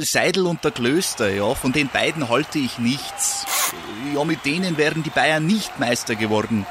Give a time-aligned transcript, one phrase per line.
[0.00, 3.46] Seidel und der Klöster, ja, von den beiden halte ich nichts.
[4.14, 6.66] Ja, mit denen wären die Bayern nicht Meister geworden.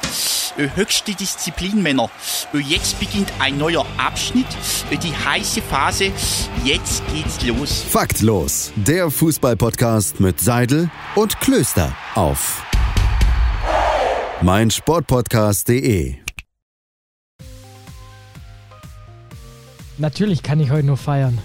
[0.76, 2.10] Höchste Disziplin, Männer.
[2.54, 4.48] Jetzt beginnt ein neuer Abschnitt,
[4.92, 6.12] die heiße Phase.
[6.64, 7.84] Jetzt geht's los.
[7.90, 12.64] Faktlos, der Fußballpodcast mit Seidel und Klöster auf
[14.42, 16.16] meinsportpodcast.de.
[20.00, 21.40] Natürlich kann ich heute nur feiern.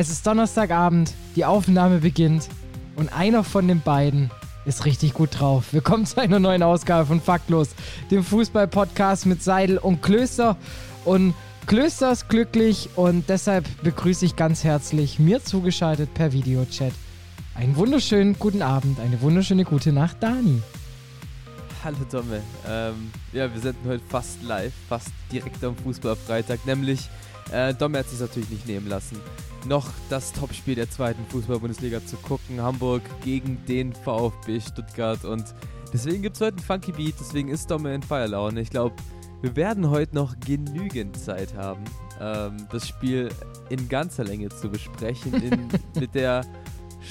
[0.00, 2.46] Es ist Donnerstagabend, die Aufnahme beginnt
[2.94, 4.30] und einer von den beiden
[4.64, 5.72] ist richtig gut drauf.
[5.72, 7.70] Willkommen zu einer neuen Ausgabe von Faktlos,
[8.08, 10.56] dem Fußball-Podcast mit Seidel und Klöster.
[11.04, 11.34] Und
[11.66, 16.92] Klöster ist glücklich und deshalb begrüße ich ganz herzlich mir zugeschaltet per Videochat
[17.56, 20.62] einen wunderschönen guten Abend, eine wunderschöne gute Nacht, Dani.
[21.82, 22.40] Hallo Domme.
[22.68, 27.00] Ähm, ja, wir senden heute fast live, fast direkt am Fußballfreitag, nämlich
[27.50, 29.20] äh, Domme hat sich natürlich nicht nehmen lassen,
[29.68, 32.60] noch das Topspiel der zweiten Fußball-Bundesliga zu gucken.
[32.60, 35.24] Hamburg gegen den VfB Stuttgart.
[35.24, 35.44] Und
[35.92, 38.60] deswegen gibt es heute einen Funky Beat, deswegen ist Domme in Feierlaune.
[38.60, 38.96] Ich glaube,
[39.42, 41.84] wir werden heute noch genügend Zeit haben,
[42.20, 43.28] ähm, das Spiel
[43.68, 45.34] in ganzer Länge zu besprechen.
[45.34, 45.68] In,
[46.00, 46.44] mit der.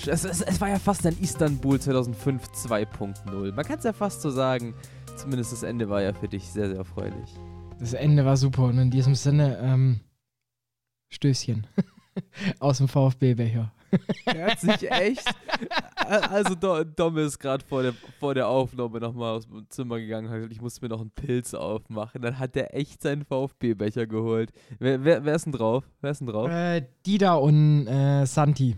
[0.06, 3.54] Es, es, es, war ja fast ein Istanbul 2005 2.0.
[3.54, 4.74] Man kann es ja fast so sagen.
[5.16, 7.30] Zumindest das Ende war ja für dich sehr, sehr erfreulich.
[7.80, 10.02] Das Ende war super und in diesem Sinne, ähm,
[11.10, 11.66] Stößchen.
[12.60, 13.72] Aus dem VfB-Becher.
[14.26, 15.26] Er hat sich echt.
[15.96, 20.52] Also, Dom ist gerade vor der, vor der Aufnahme nochmal aus dem Zimmer gegangen hat
[20.52, 22.22] ich musste mir noch einen Pilz aufmachen.
[22.22, 24.52] Dann hat er echt seinen VfB-Becher geholt.
[24.80, 25.90] Wer, wer, wer, ist denn drauf?
[26.02, 26.50] Wer ist denn drauf?
[26.50, 28.76] Äh, Dida und äh, Santi.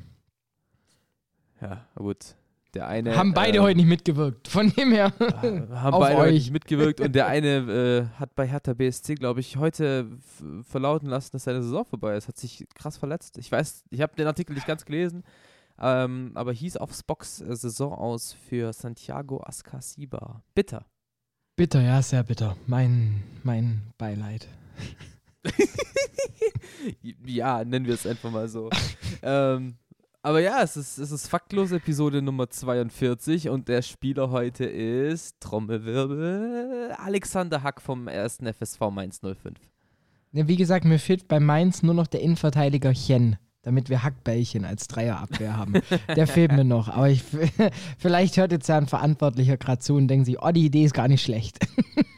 [1.62, 2.36] Ja, gut.
[2.76, 4.48] Der eine, haben beide äh, heute nicht mitgewirkt.
[4.48, 5.12] Von dem her.
[5.20, 7.02] haben beide heute nicht mitgewirkt.
[7.02, 10.08] Und der eine äh, hat bei Hertha BSC, glaube ich, heute
[10.64, 12.28] verlauten lassen, dass seine Saison vorbei ist.
[12.28, 13.40] Hat sich krass verletzt.
[13.40, 15.24] Ich weiß, ich habe den Artikel nicht ganz gelesen,
[15.80, 20.44] ähm, aber hieß auf Spox äh, Saison aus für Santiago Ascasiba.
[20.54, 20.86] Bitter.
[21.56, 22.56] Bitter, ja, sehr bitter.
[22.68, 24.48] Mein, mein Beileid.
[27.26, 28.70] ja, nennen wir es einfach mal so.
[29.24, 29.76] ähm,
[30.22, 35.40] aber ja, es ist, es ist faktlos Episode Nummer 42 und der Spieler heute ist
[35.40, 38.40] Trommelwirbel Alexander Hack vom 1.
[38.58, 39.56] FSV Mainz 05.
[40.32, 44.66] Ja, wie gesagt, mir fehlt bei Mainz nur noch der Innenverteidiger Chen, damit wir Hackbällchen
[44.66, 45.74] als Dreierabwehr haben.
[46.16, 46.88] Der fehlt mir noch.
[46.90, 47.24] Aber ich,
[47.98, 50.94] vielleicht hört jetzt ja ein Verantwortlicher gerade zu und denkt sich, oh, die Idee ist
[50.94, 51.60] gar nicht schlecht.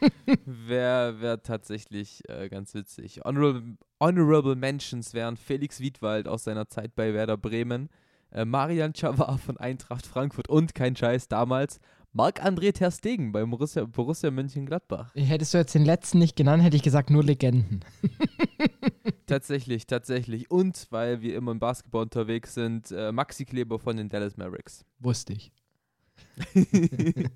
[0.46, 3.20] Wäre wär tatsächlich äh, ganz witzig.
[3.24, 7.88] Honorable, Honorable Mentions wären Felix Wiedwald aus seiner Zeit bei Werder Bremen,
[8.30, 11.80] äh, Marian Czavar von Eintracht Frankfurt und kein Scheiß damals
[12.14, 15.14] Marc-André Ter Stegen bei Borussia, Borussia Mönchengladbach.
[15.14, 17.80] Hättest du jetzt den letzten nicht genannt, hätte ich gesagt nur Legenden.
[19.26, 20.50] tatsächlich, tatsächlich.
[20.50, 24.84] Und weil wir immer im Basketball unterwegs sind, äh, Maxi Kleber von den Dallas Mavericks.
[24.98, 25.52] Wusste ich.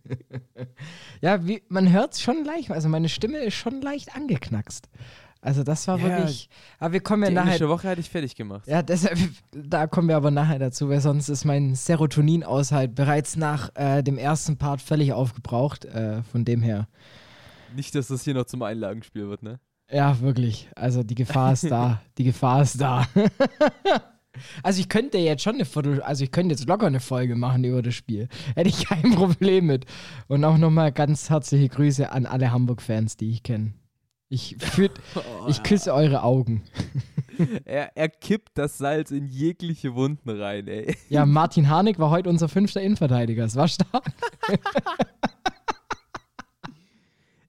[1.22, 4.90] ja, wie, man hört es schon leicht, also meine Stimme ist schon leicht angeknackst.
[5.46, 6.48] Also das war ja, wirklich.
[6.80, 7.52] Aber wir kommen ja die nachher.
[7.52, 8.66] Englische Woche hatte ich fertig gemacht.
[8.66, 9.16] Ja, deshalb,
[9.52, 14.18] da kommen wir aber nachher dazu, weil sonst ist mein Serotoninaushalt bereits nach äh, dem
[14.18, 15.84] ersten Part völlig aufgebraucht.
[15.84, 16.88] Äh, von dem her.
[17.76, 19.60] Nicht, dass das hier noch zum Einlagenspiel wird, ne?
[19.88, 20.68] Ja, wirklich.
[20.74, 22.02] Also die Gefahr ist da.
[22.18, 23.06] Die Gefahr ist da.
[24.64, 27.62] also ich könnte jetzt schon eine Foto, also ich könnte jetzt locker eine Folge machen
[27.62, 28.28] über das Spiel.
[28.56, 29.84] Hätte ich kein Problem mit.
[30.26, 33.74] Und auch nochmal ganz herzliche Grüße an alle Hamburg-Fans, die ich kenne.
[34.28, 36.62] Ich, führt, oh, ich küsse eure Augen.
[37.66, 40.96] Er, er kippt das Salz in jegliche Wunden rein, ey.
[41.10, 43.44] Ja, Martin Harnik war heute unser fünfter Innenverteidiger.
[43.44, 44.10] Es war stark.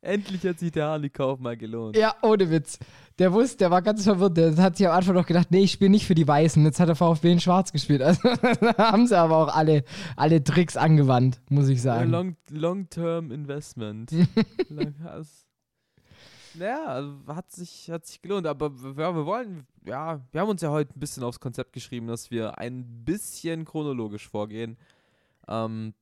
[0.01, 1.95] Endlich hat sich der Harnik-Kauf mal gelohnt.
[1.95, 2.79] Ja, ohne Witz.
[3.17, 4.35] Der wusste, der war ganz verwirrt.
[4.35, 6.65] Der hat sich am Anfang noch gedacht, nee, ich spiele nicht für die Weißen.
[6.65, 8.01] Jetzt hat der VfB in Schwarz gespielt.
[8.01, 8.27] Also
[8.77, 9.85] haben sie aber auch alle,
[10.17, 12.11] alle Tricks angewandt, muss ich sagen.
[12.11, 14.11] Ja, Long-Term Investment.
[14.67, 14.95] Lang,
[16.55, 18.47] naja, hat sich, hat sich gelohnt.
[18.47, 22.07] Aber ja, wir wollen, ja, wir haben uns ja heute ein bisschen aufs Konzept geschrieben,
[22.07, 24.77] dass wir ein bisschen chronologisch vorgehen.
[25.47, 25.93] Ähm,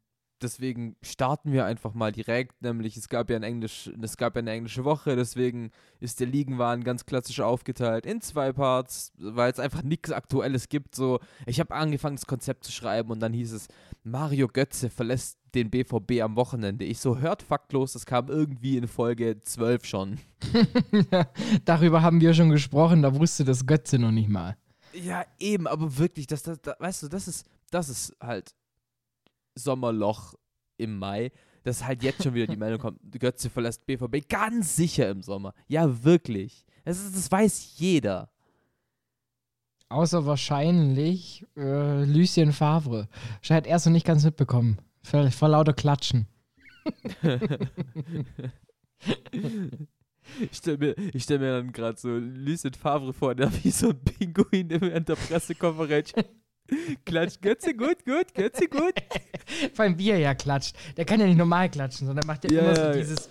[0.42, 4.40] deswegen starten wir einfach mal direkt, nämlich es gab ja ein Englisch, es gab ja
[4.40, 9.60] eine englische Woche, deswegen ist der Ligenwahn ganz klassisch aufgeteilt in zwei Parts, weil es
[9.60, 10.96] einfach nichts Aktuelles gibt.
[10.96, 13.68] So, ich habe angefangen, das Konzept zu schreiben und dann hieß es,
[14.04, 16.86] Mario Götze verlässt den BVB am Wochenende.
[16.86, 20.20] Ich so, hört faktlos, das kam irgendwie in Folge 12 schon.
[21.66, 24.58] Darüber haben wir schon gesprochen, da wusste das Götze noch nicht mal.
[24.94, 28.54] Ja, eben, aber wirklich, das, das, das weißt du, das ist, das ist halt
[29.56, 30.36] Sommerloch
[30.78, 31.32] im Mai,
[31.64, 35.54] dass halt jetzt schon wieder die Meldung kommt, Götze verlässt BVB ganz sicher im Sommer.
[35.68, 36.66] Ja, wirklich.
[36.84, 38.30] Das, ist, das weiß jeder.
[39.90, 43.08] Außer wahrscheinlich äh, Lucien Favre.
[43.42, 44.78] Scheint erst noch nicht ganz mitbekommen.
[45.06, 46.28] Vor, vor lauter Klatschen.
[50.40, 53.90] Ich stelle mir, ich stell mir dann gerade so Lucien Favre vor, der wie so
[53.90, 56.14] ein Pinguin während der Pressekonferenz.
[57.06, 58.96] Klatscht, Götze gut, gut, Götze gut.
[59.76, 60.76] Vor allem wie er ja klatscht.
[60.98, 63.30] Der kann ja nicht normal klatschen, sondern macht ja, Ja, immer so dieses.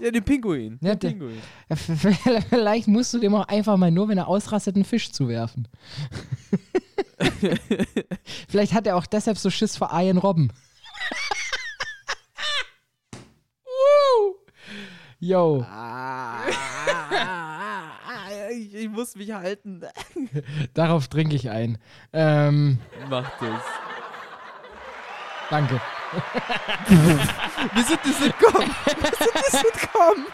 [0.00, 0.78] Ja, den Pinguin.
[0.80, 1.42] Ja, den Pinguin.
[2.48, 5.68] Vielleicht musst du dem auch einfach mal nur, wenn er ausrastet, einen Fisch zuwerfen.
[8.48, 10.50] Vielleicht hat er auch deshalb so Schiss vor Ian Robben.
[13.64, 14.36] Woo!
[15.20, 15.64] Yo.
[15.68, 16.42] Ah,
[18.52, 19.84] ich, ich muss mich halten.
[20.74, 21.78] Darauf trinke ich ein.
[22.12, 22.78] Ähm,
[23.08, 23.62] Mach das.
[25.50, 25.80] danke.
[27.74, 28.64] Wir sind das Sitcom.
[28.64, 30.26] Wir sind das Sitcom.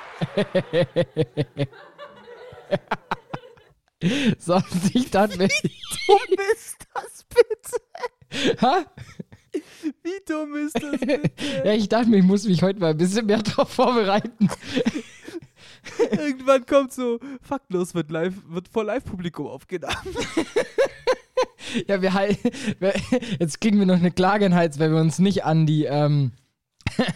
[4.38, 4.60] So,
[4.92, 5.48] ich dachte mir.
[5.48, 8.60] dumm ist das bitte?
[8.60, 8.84] Ha?
[10.02, 11.30] Wie dumm ist das bitte?
[11.64, 14.48] Ja, ich dachte mir, ich muss mich heute mal ein bisschen mehr darauf vorbereiten.
[16.10, 19.94] Irgendwann kommt so, faktlos wird live, wird vor Live-Publikum aufgenommen.
[21.88, 22.38] Ja, wir halt.
[22.80, 22.94] wir-
[23.40, 25.84] Jetzt kriegen wir noch eine Klage in den Hals, weil wir uns nicht an die,
[25.84, 26.32] ähm,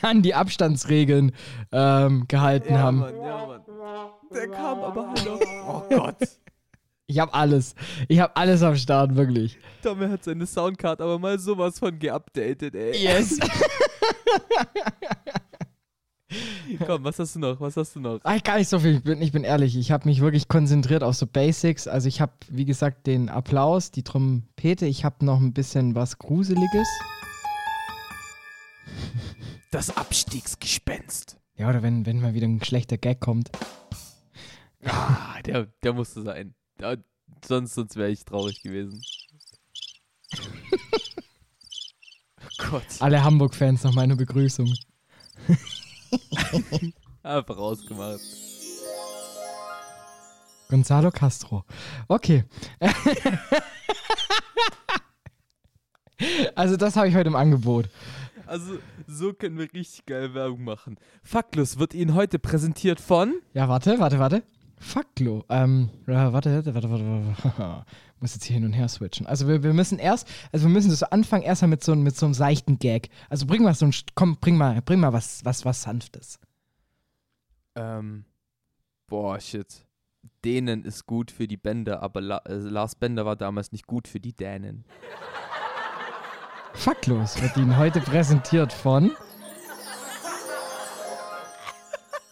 [0.03, 1.33] an die Abstandsregeln
[1.73, 2.99] ähm, gehalten haben.
[2.99, 3.61] Mann, ja, Mann.
[4.35, 5.29] Der kam aber halt.
[5.67, 6.17] Oh Gott.
[7.11, 7.75] Ich habe alles.
[8.07, 9.59] Ich habe alles am Start, wirklich.
[9.83, 13.03] Tommy hat seine Soundcard aber mal sowas von geupdatet, ey.
[13.03, 13.39] Yes.
[16.85, 17.59] Komm, was hast du noch?
[17.63, 18.21] Was hast du noch?
[18.23, 18.97] Ach, gar nicht so viel.
[18.97, 19.75] Ich bin, ich bin ehrlich.
[19.79, 21.89] Ich habe mich wirklich konzentriert auf so Basics.
[21.89, 24.85] Also ich habe, wie gesagt, den Applaus, die Trompete.
[24.85, 26.89] Ich habe noch ein bisschen was Gruseliges.
[29.71, 31.39] Das Abstiegsgespenst.
[31.57, 33.51] Ja, oder wenn, wenn mal wieder ein schlechter Gag kommt.
[34.85, 36.55] Ah, der, der musste sein.
[36.79, 36.97] Da,
[37.45, 39.03] sonst sonst wäre ich traurig gewesen.
[42.41, 42.87] oh Gott.
[43.01, 44.73] Alle Hamburg-Fans noch meine Begrüßung.
[47.25, 48.21] Einfach rausgemacht.
[50.69, 51.65] Gonzalo Castro.
[52.07, 52.45] Okay.
[56.55, 57.89] also das habe ich heute im Angebot.
[58.47, 58.79] Also,
[59.09, 60.97] so können wir richtig geil Werbung machen.
[61.25, 63.35] Faktlos wird Ihnen heute präsentiert von.
[63.53, 64.45] Ja, warte, warte, warte.
[64.81, 65.45] Fucklo.
[65.49, 67.85] Ähm, ja, warte, warte, warte, warte, warte.
[68.21, 69.27] Muss jetzt hier hin und her switchen.
[69.27, 72.27] Also wir, wir müssen erst, also wir müssen das anfangen erstmal mit so, mit so
[72.27, 73.11] einem seichten Gag.
[73.29, 76.39] Also bring mal so ein, komm, bring mal, bring mal was, was, was Sanftes.
[77.77, 78.25] Ähm,
[79.07, 79.85] boah, shit.
[80.45, 84.09] Dänen ist gut für die Bänder, aber La äh, Lars Bender war damals nicht gut
[84.09, 84.85] für die Dänen.
[86.75, 89.11] Fucklos wird Ihnen heute präsentiert von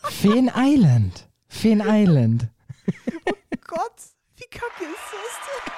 [0.05, 1.26] Feen Island.
[1.57, 2.49] Feen Island.
[3.67, 3.97] Gott,
[4.37, 5.73] wie kacke ist das denn?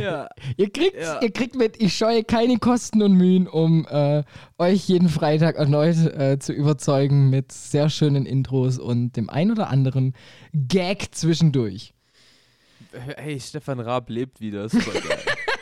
[0.00, 1.20] ja, Ihr kriegt, Ja.
[1.20, 4.22] ihr kriegt mit, ich scheue keine Kosten und Mühen, um äh,
[4.58, 9.68] euch jeden Freitag erneut äh, zu überzeugen mit sehr schönen Intros und dem ein oder
[9.68, 10.14] anderen
[10.52, 11.94] Gag zwischendurch.
[13.16, 15.18] hey, Stefan Raab lebt wieder, ist voll geil.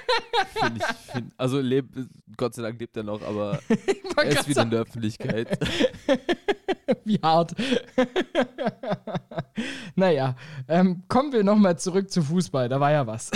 [0.55, 1.97] Find ich, find, also lebt,
[2.37, 3.61] Gott sei Dank lebt er noch, aber
[4.17, 5.59] er ist wieder in der Öffentlichkeit.
[7.05, 7.55] Wie hart.
[9.95, 10.37] naja,
[10.69, 13.31] ähm, kommen wir nochmal zurück zu Fußball, da war ja was.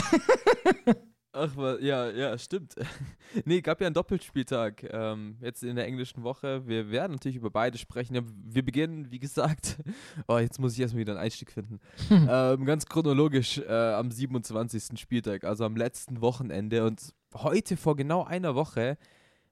[1.32, 2.74] Ach, ja, ja, stimmt.
[3.44, 6.66] nee, gab ja einen Doppelspieltag ähm, jetzt in der englischen Woche.
[6.66, 8.18] Wir werden natürlich über beide sprechen.
[8.46, 9.76] Wir beginnen, wie gesagt,
[10.26, 11.80] oh, jetzt muss ich erstmal wieder einen Einstieg finden.
[12.10, 14.98] ähm, ganz chronologisch äh, am 27.
[14.98, 16.86] Spieltag, also am letzten Wochenende.
[16.86, 18.96] Und heute vor genau einer Woche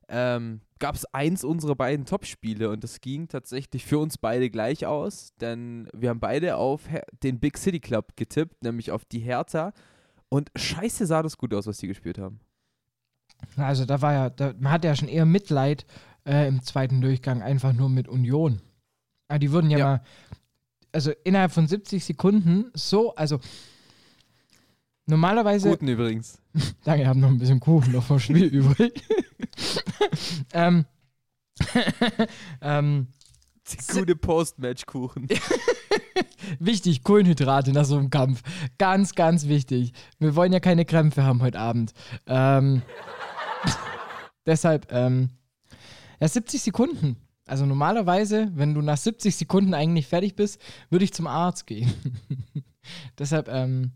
[0.09, 4.87] ähm, gab es eins unserer beiden Topspiele und das ging tatsächlich für uns beide gleich
[4.87, 6.83] aus, denn wir haben beide auf
[7.23, 9.73] den Big City Club getippt, nämlich auf die Hertha.
[10.36, 12.40] Und scheiße sah das gut aus, was die gespielt haben.
[13.56, 15.86] Also da war ja, da, man hatte ja schon eher Mitleid
[16.26, 18.60] äh, im zweiten Durchgang einfach nur mit Union.
[19.28, 19.84] Aber die wurden ja, Ja.
[19.86, 20.02] mal,
[20.92, 23.40] also innerhalb von 70 Sekunden so, also
[25.06, 26.38] normalerweise, Guten übrigens.
[26.84, 28.92] danke, ich habe noch ein bisschen Kuchen noch vom Spiel übrig.
[30.52, 30.84] ähm,
[32.60, 33.06] ähm,
[33.92, 35.28] Gute Post-Match-Kuchen.
[36.58, 38.42] wichtig, Kohlenhydrate nach so einem Kampf.
[38.78, 39.92] Ganz, ganz wichtig.
[40.18, 41.92] Wir wollen ja keine Krämpfe haben heute Abend.
[42.26, 42.82] Ähm,
[44.46, 45.30] deshalb, ähm,
[46.20, 47.16] ja, 70 Sekunden.
[47.46, 51.92] Also normalerweise, wenn du nach 70 Sekunden eigentlich fertig bist, würde ich zum Arzt gehen.
[53.18, 53.92] deshalb, ähm,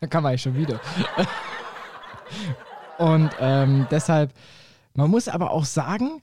[0.00, 0.80] da kann man ja schon wieder.
[2.98, 4.34] Und ähm, deshalb
[4.94, 6.20] Man muss aber auch sagen,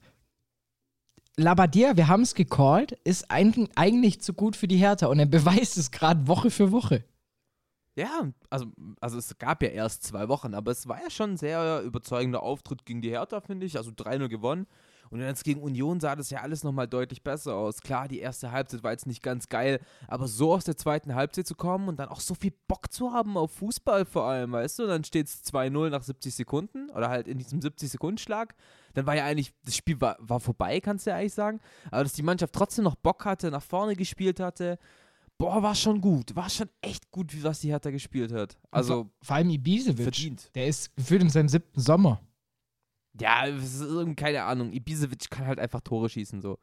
[1.38, 5.26] Labadia, wir haben es gecallt, ist ein, eigentlich zu gut für die Hertha und er
[5.26, 7.04] beweist es gerade Woche für Woche.
[7.94, 8.66] Ja, also,
[9.00, 12.42] also es gab ja erst zwei Wochen, aber es war ja schon ein sehr überzeugender
[12.42, 13.76] Auftritt gegen die Hertha, finde ich.
[13.76, 14.66] Also 3-0 gewonnen.
[15.10, 17.80] Und jetzt gegen Union sah das ja alles nochmal deutlich besser aus.
[17.80, 21.46] Klar, die erste Halbzeit war jetzt nicht ganz geil, aber so aus der zweiten Halbzeit
[21.46, 24.78] zu kommen und dann auch so viel Bock zu haben auf Fußball vor allem, weißt
[24.78, 24.82] du?
[24.84, 28.54] Und dann steht es 2-0 nach 70 Sekunden oder halt in diesem 70-Sekunden-Schlag.
[28.94, 31.60] Dann war ja eigentlich, das Spiel war, war vorbei, kannst du ja eigentlich sagen.
[31.90, 34.78] Aber dass die Mannschaft trotzdem noch Bock hatte, nach vorne gespielt hatte,
[35.38, 36.34] boah, war schon gut.
[36.36, 38.58] War schon echt gut, wie was die Hertha gespielt hat.
[38.70, 40.02] Also, vor, vor allem Ibisevic.
[40.02, 40.50] verdient.
[40.54, 42.20] Der ist gefühlt in seinem siebten Sommer.
[43.20, 44.72] Ja, es ist irgendwie, keine Ahnung.
[44.72, 46.58] Ibisevic kann halt einfach Tore schießen, so.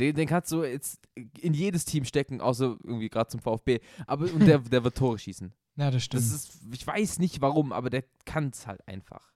[0.00, 1.00] Den, den kannst du jetzt
[1.38, 3.80] in jedes Team stecken, außer irgendwie gerade zum VfB.
[4.06, 5.52] Aber und der, der wird Tore schießen.
[5.76, 6.22] Ja, das stimmt.
[6.22, 9.32] Das ist, ich weiß nicht warum, aber der kann es halt einfach.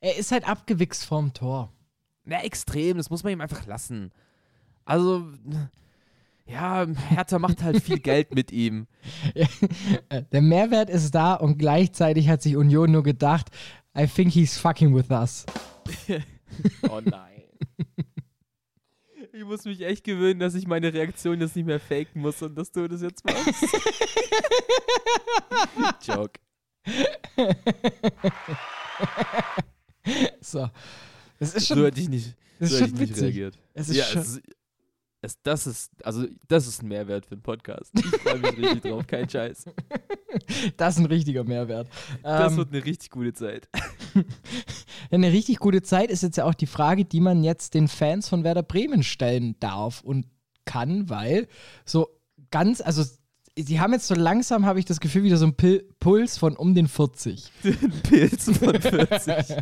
[0.00, 1.72] er ist halt abgewichst vorm Tor.
[2.24, 4.12] Na, extrem, das muss man ihm einfach lassen.
[4.84, 5.26] Also,
[6.46, 8.86] ja, Hertha macht halt viel Geld mit ihm.
[10.32, 13.50] Der Mehrwert ist da und gleichzeitig hat sich Union nur gedacht,
[13.96, 15.44] I think he's fucking with us.
[16.88, 17.42] Oh nein.
[19.34, 22.54] Ich muss mich echt gewöhnen, dass ich meine Reaktion jetzt nicht mehr faken muss und
[22.54, 23.64] dass du das jetzt machst.
[26.06, 26.38] Joke.
[30.40, 30.68] So.
[31.38, 33.22] Das ist schon, So hätte ich nicht, so ist hätte ich nicht witzig.
[33.22, 33.58] reagiert.
[33.74, 34.40] Es ist ja, schon, es,
[35.22, 37.92] es, das ist, also das ist ein Mehrwert für einen Podcast.
[37.98, 39.66] Ich freue mich richtig drauf, kein Scheiß.
[40.76, 41.88] das ist ein richtiger Mehrwert.
[42.22, 43.68] Das Ähm, wird eine richtig gute Zeit.
[45.10, 48.28] eine richtig gute Zeit ist jetzt ja auch die Frage, die man jetzt den Fans
[48.28, 50.26] von Werder Bremen stellen darf und
[50.64, 51.46] kann, weil
[51.84, 52.08] so
[52.50, 53.04] ganz, also
[53.56, 56.56] sie haben jetzt so langsam, habe ich das Gefühl, wieder so einen Pil Puls von
[56.56, 57.50] um den 40.
[58.02, 59.56] Pilz von 40.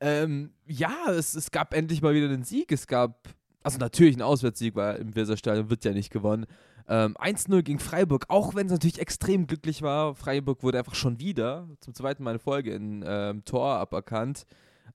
[0.00, 2.72] ähm, ja, es, es gab endlich mal wieder einen Sieg.
[2.72, 3.28] Es gab,
[3.62, 6.46] also natürlich ein Auswärtssieg, weil im Weserstadion wird ja nicht gewonnen.
[6.88, 10.14] Ähm, 1-0 gegen Freiburg, auch wenn es natürlich extrem glücklich war.
[10.14, 14.46] Freiburg wurde einfach schon wieder zum zweiten Mal in Folge in ähm, Tor aberkannt.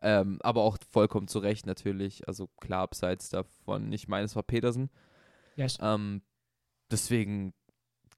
[0.02, 2.28] Ähm, aber auch vollkommen zu Recht natürlich.
[2.28, 3.92] Also klar, abseits davon.
[3.94, 4.90] Ich meine, es war Petersen.
[5.56, 5.78] Yes.
[5.82, 6.24] Ähm,
[6.92, 7.54] deswegen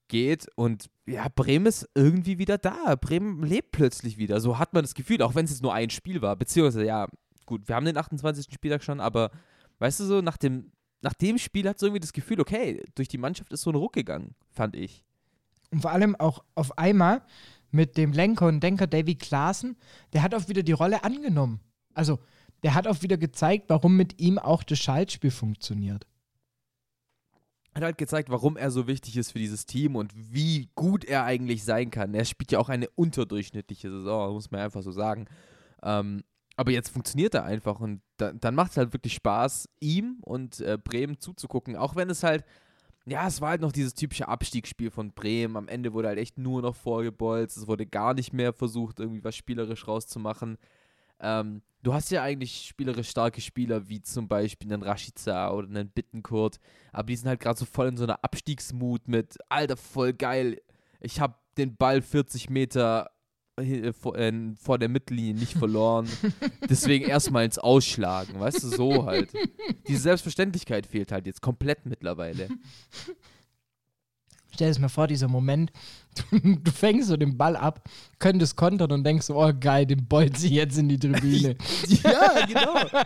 [0.08, 2.96] geht und ja, Bremen ist irgendwie wieder da.
[2.96, 4.40] Bremen lebt plötzlich wieder.
[4.40, 6.36] So hat man das Gefühl, auch wenn es jetzt nur ein Spiel war.
[6.36, 7.08] Beziehungsweise, ja,
[7.46, 8.48] gut, wir haben den 28.
[8.54, 9.32] Spieltag schon, aber
[9.80, 10.72] weißt du so, nach dem,
[11.02, 13.76] nach dem Spiel hat so irgendwie das Gefühl, okay, durch die Mannschaft ist so ein
[13.76, 15.04] Ruck gegangen, fand ich.
[15.72, 17.22] Und vor allem auch auf einmal
[17.72, 19.76] mit dem Lenker und Denker Davy Klaassen,
[20.14, 21.60] der hat auch wieder die Rolle angenommen.
[21.94, 22.20] Also,
[22.64, 26.08] der hat auch wieder gezeigt, warum mit ihm auch das Schaltspiel funktioniert.
[27.76, 31.26] Hat halt gezeigt, warum er so wichtig ist für dieses Team und wie gut er
[31.26, 32.14] eigentlich sein kann.
[32.14, 35.26] Er spielt ja auch eine unterdurchschnittliche Saison, muss man einfach so sagen.
[35.84, 36.24] Ähm,
[36.56, 40.62] aber jetzt funktioniert er einfach und da, dann macht es halt wirklich Spaß, ihm und
[40.62, 41.76] äh, Bremen zuzugucken.
[41.76, 42.46] Auch wenn es halt,
[43.06, 45.58] ja, es war halt noch dieses typische Abstiegsspiel von Bremen.
[45.58, 47.58] Am Ende wurde halt echt nur noch vorgebolzt.
[47.58, 50.58] Es wurde gar nicht mehr versucht, irgendwie was spielerisch rauszumachen.
[51.20, 55.90] Ähm, du hast ja eigentlich spielerisch starke Spieler, wie zum Beispiel einen Rashica oder einen
[55.90, 56.60] Bittenkurt,
[56.92, 60.62] aber die sind halt gerade so voll in so einer Abstiegsmut mit, Alter, voll geil,
[61.00, 63.12] ich habe den Ball 40 Meter
[63.58, 66.10] äh, vor, äh, vor der Mittellinie nicht verloren,
[66.70, 69.32] deswegen erstmal ins Ausschlagen, weißt du, so halt.
[69.88, 72.50] Die Selbstverständlichkeit fehlt halt jetzt komplett mittlerweile.
[74.56, 75.72] Stell das mal vor, dieser Moment,
[76.32, 77.84] du, du fängst so den Ball ab,
[78.20, 81.58] könntest kontern und denkst so, oh geil, den bolze ich jetzt in die Tribüne.
[82.04, 83.04] ja, genau.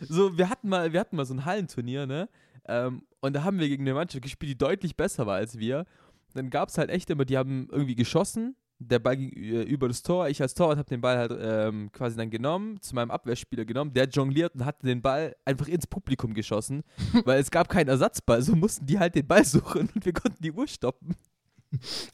[0.00, 2.28] So, wir hatten mal, wir hatten mal so ein Hallenturnier, ne?
[2.68, 5.86] Ähm, und da haben wir gegen eine Mannschaft gespielt, die deutlich besser war als wir.
[6.34, 8.54] Dann gab es halt echt immer, die haben irgendwie geschossen,
[8.88, 10.28] der Ball ging äh, über das Tor.
[10.28, 13.92] Ich als Torwart habe den Ball halt ähm, quasi dann genommen, zu meinem Abwehrspieler genommen.
[13.92, 16.82] Der jongliert und hat den Ball einfach ins Publikum geschossen,
[17.24, 18.42] weil es gab keinen Ersatzball.
[18.42, 21.16] So mussten die halt den Ball suchen und wir konnten die Uhr stoppen.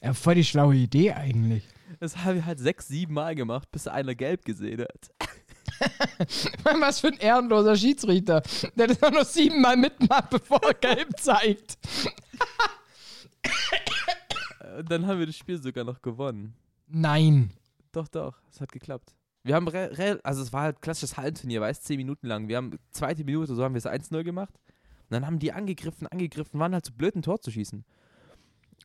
[0.02, 1.66] ja, voll die schlaue Idee eigentlich.
[2.00, 5.10] Das haben wir halt sechs, sieben Mal gemacht, bis einer gelb gesehen hat.
[6.80, 8.42] Was für ein ehrenloser Schiedsrichter,
[8.76, 11.78] der das auch noch siebenmal mitmacht, bevor er gelb zeigt.
[14.78, 16.54] Und dann haben wir das Spiel sogar noch gewonnen.
[16.86, 17.50] Nein.
[17.90, 19.16] Doch, doch, es hat geklappt.
[19.42, 19.68] Wir haben,
[20.22, 22.46] also es war halt klassisches Hallenturnier, weißt 10 Minuten lang.
[22.46, 24.54] Wir haben zweite Minute, so haben wir es 1-0 gemacht.
[24.54, 27.84] Und dann haben die angegriffen, angegriffen, waren halt so blöd, ein Tor zu schießen.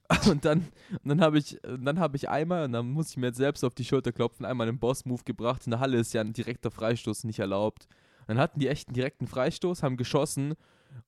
[0.30, 3.28] Und dann, und dann habe ich, dann habe ich einmal, und dann muss ich mir
[3.28, 5.66] jetzt selbst auf die Schulter klopfen, einmal einen Boss-Move gebracht.
[5.66, 7.88] In der Halle ist ja ein direkter Freistoß nicht erlaubt.
[8.20, 10.56] Und dann hatten die echt einen direkten Freistoß, haben geschossen.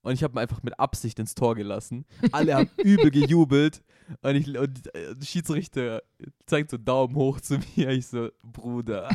[0.02, 2.04] Und ich habe ihn einfach mit Absicht ins Tor gelassen.
[2.32, 3.82] Alle haben übel gejubelt
[4.22, 6.02] und, ich, und äh, der Schiedsrichter
[6.46, 7.90] zeigt so Daumen hoch zu mir.
[7.90, 9.08] Ich so, Bruder.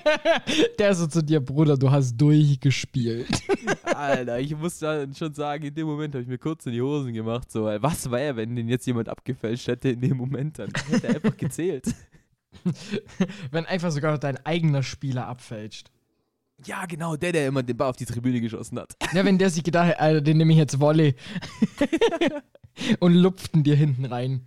[0.78, 3.42] Der so zu dir, Bruder, du hast durchgespielt.
[3.84, 6.82] Alter, ich muss dann schon sagen, in dem Moment habe ich mir kurz in die
[6.82, 7.50] Hosen gemacht.
[7.50, 10.58] So, was wäre, wenn den jetzt jemand abgefälscht hätte in dem Moment?
[10.58, 11.94] Dann hätte er einfach gezählt.
[13.50, 15.90] Wenn einfach sogar dein eigener Spieler abfälscht.
[16.64, 18.94] Ja, genau, der, der immer den Ball auf die Tribüne geschossen hat.
[19.12, 21.14] Ja, wenn der sich gedacht hat, Alter, den nehme ich jetzt Volley.
[23.00, 24.46] und lupften dir hinten rein.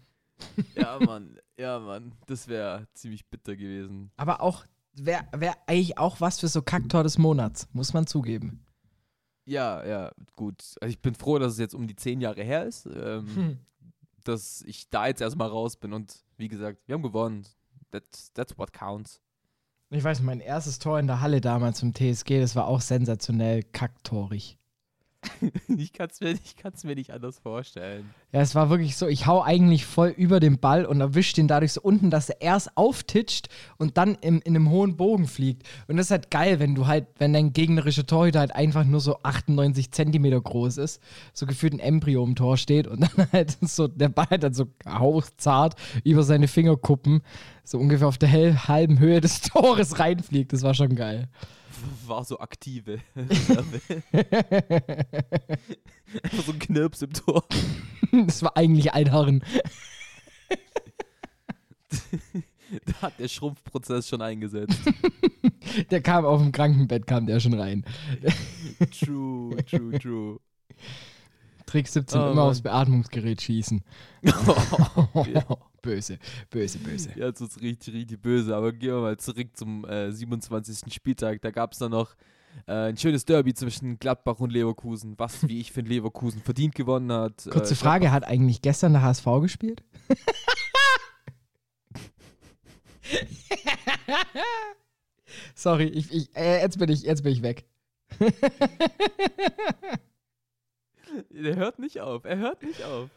[0.75, 2.13] Ja, Mann, ja, Mann.
[2.27, 4.12] Das wäre ziemlich bitter gewesen.
[4.17, 8.65] Aber auch, wäre wär eigentlich auch was für so Kacktor des Monats, muss man zugeben.
[9.45, 10.63] Ja, ja, gut.
[10.81, 13.60] Also ich bin froh, dass es jetzt um die zehn Jahre her ist, ähm, Hm.
[14.24, 15.93] dass ich da jetzt erstmal raus bin.
[15.93, 17.45] Und wie gesagt, wir haben gewonnen.
[17.91, 19.22] That's, that's what counts.
[19.92, 23.62] Ich weiß, mein erstes Tor in der Halle damals zum TSG, das war auch sensationell
[23.62, 24.58] kacktorig.
[25.77, 26.36] ich kann es mir,
[26.84, 28.10] mir nicht anders vorstellen.
[28.32, 31.48] Ja, es war wirklich so, ich hau eigentlich voll über den Ball und erwisch den
[31.48, 35.67] dadurch so unten, dass er erst auftitscht und dann im, in einem hohen Bogen fliegt.
[35.88, 39.00] Und das ist halt geil, wenn du halt, wenn dein gegnerischer Torhüter halt einfach nur
[39.00, 41.01] so 98 Zentimeter groß ist,
[41.34, 44.53] so gefühlt ein Embryo im Tor steht und dann halt so, der Ball halt dann
[44.53, 47.22] so hauchzart über seine Fingerkuppen,
[47.63, 48.32] so ungefähr auf der
[48.67, 50.53] halben Höhe des Tores reinfliegt.
[50.53, 51.29] Das war schon geil.
[52.08, 53.00] War so aktive.
[56.24, 57.46] Einfach so ein Knirps im Tor.
[58.27, 59.44] Das war eigentlich ein Harren.
[62.86, 64.80] Da hat der Schrumpfprozess schon eingesetzt.
[65.92, 67.84] Der kam auf dem Krankenbett, kam der schon rein.
[68.98, 70.39] True, true, true.
[71.65, 72.50] Trick 17 Oh, immer Mann.
[72.50, 73.84] aufs Beatmungsgerät schießen.
[74.24, 74.34] ja.
[75.81, 76.17] Böse,
[76.50, 77.12] böse, böse.
[77.15, 78.55] Jetzt ist richtig, richtig böse.
[78.55, 80.91] Aber gehen wir mal zurück zum äh, 27.
[80.91, 81.41] Spieltag.
[81.43, 82.15] Da gab es dann noch
[82.65, 87.12] äh, ein schönes Derby zwischen Gladbach und Leverkusen, was, wie ich finde, Leverkusen verdient gewonnen
[87.12, 87.48] hat.
[87.51, 89.84] Kurze äh, Frage, hat eigentlich gestern der HSV gespielt?
[95.53, 97.65] Sorry, ich, ich, äh, jetzt, bin ich, jetzt bin ich weg.
[101.29, 102.25] Der hört nicht auf.
[102.25, 103.10] Er hört nicht auf.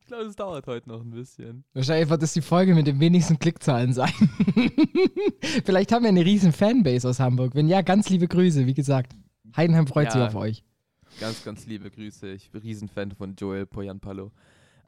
[0.00, 1.64] Ich glaube, es dauert heute noch ein bisschen.
[1.74, 4.12] Wahrscheinlich wird das die Folge mit den wenigsten Klickzahlen sein.
[5.64, 7.54] Vielleicht haben wir eine riesen Fanbase aus Hamburg.
[7.54, 9.12] Wenn ja, ganz liebe Grüße, wie gesagt.
[9.56, 10.26] Heidenheim freut sich Ja.
[10.28, 10.64] auf euch.
[11.20, 12.28] Ganz, ganz liebe Grüße.
[12.32, 14.32] Ich bin Riesenfan von Joel Poyanpalo.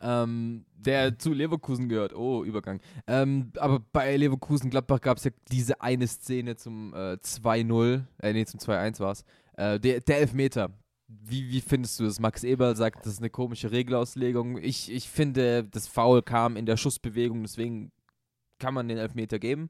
[0.01, 2.15] Ähm, der zu Leverkusen gehört.
[2.15, 2.81] Oh, Übergang.
[3.07, 8.33] Ähm, aber bei Leverkusen Gladbach gab es ja diese eine Szene zum äh, 2-0, äh,
[8.33, 9.25] nee, zum 2-1 war es.
[9.57, 10.71] Äh, der, der Elfmeter.
[11.07, 12.19] Wie, wie findest du das?
[12.19, 14.59] Max Eberl sagt, das ist eine komische Regelauslegung.
[14.59, 17.93] Ich, ich finde, das Foul kam in der Schussbewegung, deswegen
[18.59, 19.69] kann man den Elfmeter geben.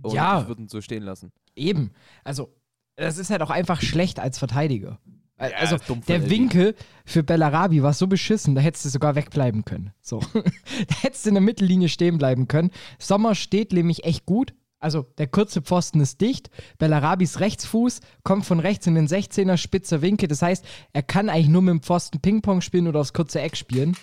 [0.00, 0.40] Und Ja.
[0.40, 1.32] ich würde ihn so stehen lassen.
[1.54, 1.90] Eben.
[2.24, 2.54] Also,
[2.96, 4.98] das ist halt auch einfach schlecht als Verteidiger.
[5.38, 6.30] Ja, also, von der.
[6.30, 9.92] Winkel für Bellarabi war so beschissen, da hättest du sogar wegbleiben können.
[10.00, 10.20] So.
[10.34, 12.70] da hättest du in der Mittellinie stehen bleiben können.
[12.98, 14.54] Sommer steht nämlich echt gut.
[14.82, 16.50] Also, der kurze Pfosten ist dicht.
[16.78, 20.28] Bellarabis Rechtsfuß kommt von rechts in den 16er, spitzer Winkel.
[20.28, 23.56] Das heißt, er kann eigentlich nur mit dem Pfosten Ping-Pong spielen oder aufs kurze Eck
[23.56, 23.96] spielen.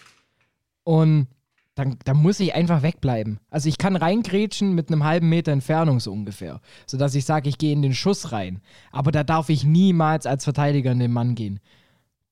[0.83, 1.27] Und
[1.75, 3.39] dann, dann muss ich einfach wegbleiben.
[3.49, 6.59] Also ich kann reingrätschen mit einem halben Meter Entfernung so ungefähr.
[6.85, 8.61] Sodass ich sage, ich gehe in den Schuss rein.
[8.91, 11.59] Aber da darf ich niemals als Verteidiger in den Mann gehen.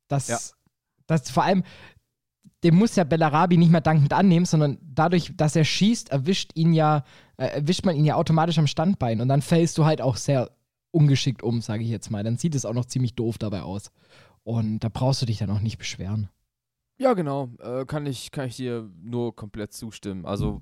[0.07, 0.39] Das, Ja.
[1.05, 1.63] das vor allem,
[2.63, 6.73] dem muss ja Bellarabi nicht mehr dankend annehmen, sondern dadurch, dass er schießt, erwischt ihn
[6.73, 7.03] ja,
[7.37, 9.21] äh, erwischt man ihn ja automatisch am Standbein.
[9.21, 10.51] Und dann fällst du halt auch sehr
[10.91, 12.23] ungeschickt um, sage ich jetzt mal.
[12.23, 13.91] Dann sieht es auch noch ziemlich doof dabei aus.
[14.43, 16.29] Und da brauchst du dich dann auch nicht beschweren.
[16.97, 17.49] Ja, genau.
[17.59, 20.25] Äh, kann, ich, kann ich dir nur komplett zustimmen.
[20.25, 20.61] Also,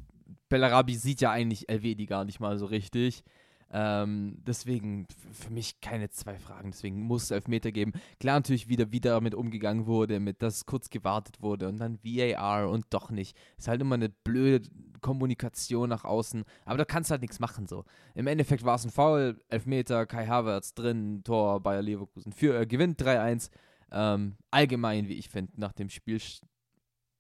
[0.50, 3.24] Bellarabi sieht ja eigentlich Elvedi gar nicht mal so richtig.
[3.72, 6.72] Ähm, deswegen für mich keine zwei Fragen.
[6.72, 7.94] Deswegen muss es Elfmeter geben.
[8.20, 12.70] Klar, natürlich wieder, wie damit umgegangen wurde, mit dass kurz gewartet wurde und dann VAR
[12.70, 13.36] und doch nicht.
[13.58, 14.70] Ist halt immer eine blöde
[15.02, 16.44] Kommunikation nach außen.
[16.66, 17.86] Aber da kannst du halt nichts machen so.
[18.14, 22.32] Im Endeffekt war es ein Foul, Elfmeter, Kai Havertz drin, Tor Bayer Leverkusen.
[22.32, 23.50] Für, äh, gewinnt 3-1.
[23.92, 26.20] Ähm, allgemein, wie ich finde, nach dem Spiel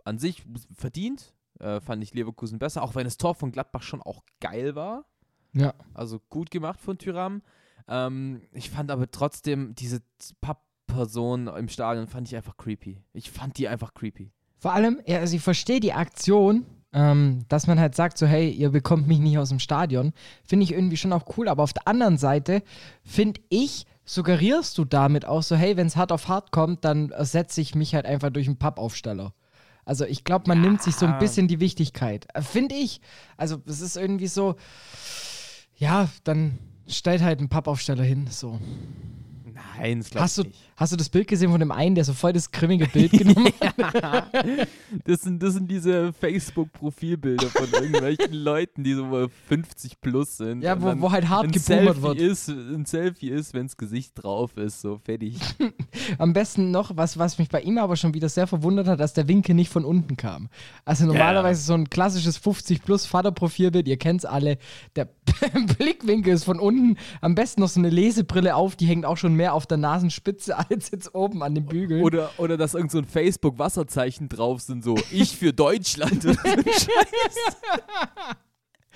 [0.03, 4.01] an sich verdient, äh, fand ich Leverkusen besser, auch wenn das Tor von Gladbach schon
[4.01, 5.05] auch geil war.
[5.56, 5.74] Ja.
[5.94, 7.41] Also gut gemacht von Tyram.
[7.88, 10.02] Ähm, ich fand aber trotzdem diese
[10.41, 13.02] Pappperson im Stadion fand ich einfach creepy.
[13.13, 14.32] Ich fand die einfach creepy.
[14.58, 18.50] Vor allem, ja, also ich verstehe die Aktion, ähm, dass man halt sagt, so, hey,
[18.50, 20.13] ihr bekommt mich nicht aus dem Stadion.
[20.44, 21.48] Finde ich irgendwie schon auch cool.
[21.48, 22.63] Aber auf der anderen Seite,
[23.04, 27.12] finde ich, suggerierst du damit auch so, hey, wenn es hart auf hart kommt, dann
[27.12, 29.34] ersetze ich mich halt einfach durch einen Pappaufsteller.
[29.86, 32.28] Also ich glaube, man nimmt sich so ein bisschen die Wichtigkeit.
[32.34, 33.02] Äh, Finde ich.
[33.38, 34.56] Also es ist irgendwie so,
[35.77, 36.57] ja, dann
[36.88, 38.59] stellt halt ein Pappaufsteller hin, so.
[39.77, 40.59] Nein, das glaube ich du, nicht.
[40.77, 43.53] Hast du das Bild gesehen von dem einen, der so voll das grimmige Bild genommen
[43.61, 44.27] hat?
[45.05, 50.61] Das sind, das sind diese Facebook-Profilbilder von irgendwelchen Leuten, die so 50 plus sind.
[50.61, 52.19] Ja, wo, wo halt hart geboomert wird.
[52.19, 55.38] ist, ein Selfie ist, wenns Gesicht drauf ist, so fertig.
[56.17, 59.13] Am besten noch, was, was mich bei ihm aber schon wieder sehr verwundert hat, dass
[59.13, 60.49] der Winkel nicht von unten kam.
[60.83, 64.57] Also normalerweise so ein klassisches 50 plus Vaterprofilbild, ihr kennt's alle,
[64.95, 65.09] der
[65.77, 69.35] Blickwinkel ist von unten, am besten noch so eine Lesebrille auf, die hängt auch schon
[69.35, 72.04] mehr auf der Nasenspitze als jetzt oben an den Bügeln.
[72.04, 76.49] Oder, oder dass irgend so ein Facebook-Wasserzeichen drauf sind, so ich für Deutschland oder so
[76.49, 77.36] ein Scheiß.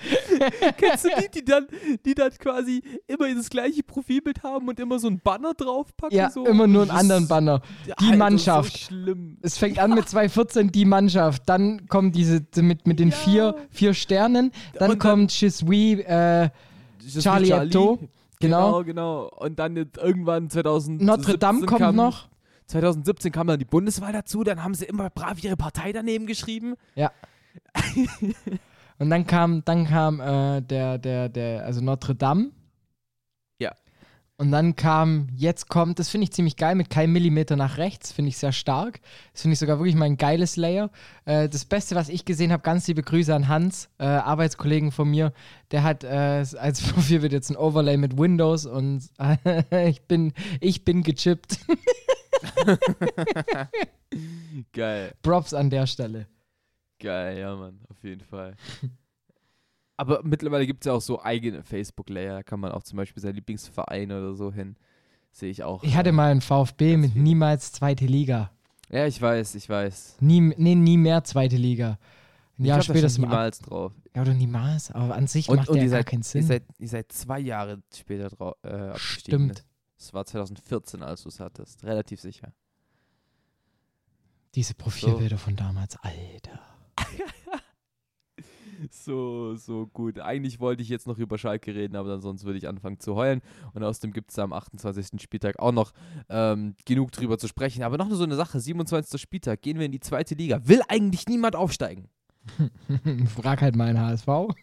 [0.78, 1.66] Kennst du die, die dann,
[2.06, 6.16] die dann quasi immer das gleiche Profilbild haben und immer so ein Banner draufpacken?
[6.16, 6.46] ja, so?
[6.46, 7.60] immer nur einen anderen Banner.
[7.86, 8.72] Die Alter, Mannschaft.
[8.72, 9.36] So schlimm.
[9.42, 13.16] Es fängt an mit 214 die Mannschaft, dann kommen diese mit, mit den Ja.
[13.16, 16.48] vier, vier Sternen, dann dann- kommt Chisui, äh,
[17.20, 17.98] Charlie Hebdo,
[18.40, 18.82] genau.
[18.82, 19.30] Genau, genau.
[19.36, 22.28] Und dann jetzt irgendwann 2017 Notre Dame kommt kam, noch.
[22.66, 26.74] 2017 kam dann die Bundeswahl dazu, dann haben sie immer brav ihre Partei daneben geschrieben.
[26.94, 27.10] Ja.
[28.98, 32.50] Und dann kam, dann kam äh, der, der, der, also Notre Dame.
[34.40, 38.10] Und dann kam, jetzt kommt, das finde ich ziemlich geil, mit keinem Millimeter nach rechts,
[38.10, 39.02] finde ich sehr stark.
[39.34, 40.90] Das finde ich sogar wirklich mal ein geiles Layer.
[41.26, 45.10] Äh, das Beste, was ich gesehen habe, ganz liebe Grüße an Hans, äh, Arbeitskollegen von
[45.10, 45.34] mir,
[45.72, 49.10] der hat äh, als Profilbild jetzt ein Overlay mit Windows und
[49.70, 51.58] ich bin, ich bin gechippt.
[54.72, 56.28] Geil, Props an der Stelle.
[56.98, 58.56] geil, ja, Mann, auf jeden Fall.
[60.00, 63.22] Aber mittlerweile gibt es ja auch so eigene Facebook-Layer, da kann man auch zum Beispiel
[63.22, 64.76] seinen Lieblingsverein oder so hin.
[65.30, 65.82] Sehe ich auch.
[65.82, 67.20] Ich hatte äh, mal einen VfB mit viel.
[67.20, 68.50] niemals zweite Liga.
[68.88, 70.16] Ja, ich weiß, ich weiß.
[70.20, 71.98] Nie, nee, nie mehr zweite Liga.
[72.58, 73.92] Ein Ich Jahr später ist man ab, niemals drauf.
[74.16, 76.24] ja, oder niemals, aber an sich Und, macht und der ihr, gar seid, keinen ihr,
[76.24, 76.42] Sinn.
[76.46, 78.96] seid, ihr seid zwei Jahre später drauf äh.
[78.98, 79.64] Stimmt.
[79.98, 81.84] Das war 2014, als du es hattest.
[81.84, 82.54] Relativ sicher.
[84.54, 86.58] Diese Profilbilder von damals, Alter.
[88.90, 90.18] So, so gut.
[90.18, 93.14] Eigentlich wollte ich jetzt noch über Schalke reden, aber dann sonst würde ich anfangen zu
[93.14, 93.42] heulen.
[93.74, 95.20] Und außerdem gibt es am 28.
[95.20, 95.92] Spieltag auch noch
[96.28, 97.82] ähm, genug drüber zu sprechen.
[97.82, 99.20] Aber noch so eine Sache: 27.
[99.20, 100.66] Spieltag, gehen wir in die zweite Liga.
[100.66, 102.08] Will eigentlich niemand aufsteigen?
[103.36, 104.28] Frag halt mal einen HSV.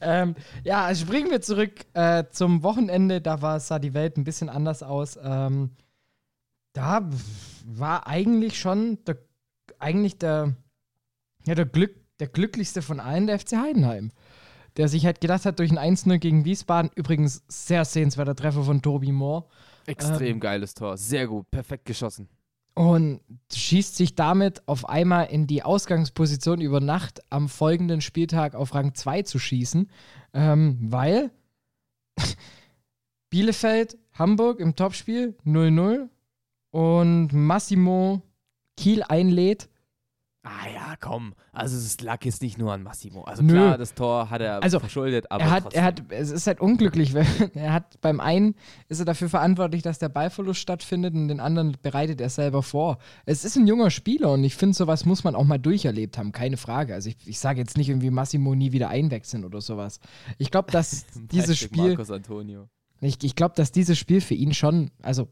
[0.00, 3.20] ähm, ja, also springen wir zurück äh, zum Wochenende.
[3.20, 5.18] Da war, sah die Welt ein bisschen anders aus.
[5.22, 5.70] Ähm,
[6.74, 7.08] da
[7.64, 9.16] war eigentlich schon der,
[9.78, 10.54] eigentlich der,
[11.46, 14.10] ja, der, Glück, der glücklichste von allen der FC Heidenheim.
[14.76, 18.82] Der sich halt gedacht hat, durch ein 1-0 gegen Wiesbaden, übrigens sehr sehenswerter Treffer von
[18.82, 19.44] Tobi Moore,
[19.86, 20.40] Extrem Ähm.
[20.40, 20.96] geiles Tor.
[20.96, 21.50] Sehr gut.
[21.50, 22.28] Perfekt geschossen.
[22.76, 23.20] und
[23.54, 28.94] schießt sich damit auf einmal in die Ausgangsposition über Nacht am folgenden Spieltag auf Rang
[28.94, 29.88] 2 zu schießen,
[30.32, 31.30] ähm, weil
[33.30, 36.08] Bielefeld, Hamburg im Topspiel 0-0
[36.70, 38.22] und Massimo
[38.76, 39.68] Kiel einlädt.
[40.46, 41.34] Ah ja, komm.
[41.54, 43.22] Also es lag jetzt nicht nur an Massimo.
[43.22, 43.54] Also Nö.
[43.54, 45.78] klar, das Tor hat er Also, verschuldet, aber er hat, trotzdem.
[45.80, 48.54] er hat, es ist halt unglücklich, weil er hat beim einen
[48.90, 52.98] ist er dafür verantwortlich, dass der Ballverlust stattfindet und den anderen bereitet er selber vor.
[53.24, 56.30] Es ist ein junger Spieler und ich finde, sowas muss man auch mal durcherlebt haben,
[56.32, 56.92] keine Frage.
[56.92, 59.98] Also ich, ich sage jetzt nicht irgendwie Massimo nie wieder einwechseln oder sowas.
[60.36, 62.68] Ich glaube, dass dieses Spiel, Marcos Antonio.
[63.00, 65.28] ich, ich glaube, dass dieses Spiel für ihn schon, also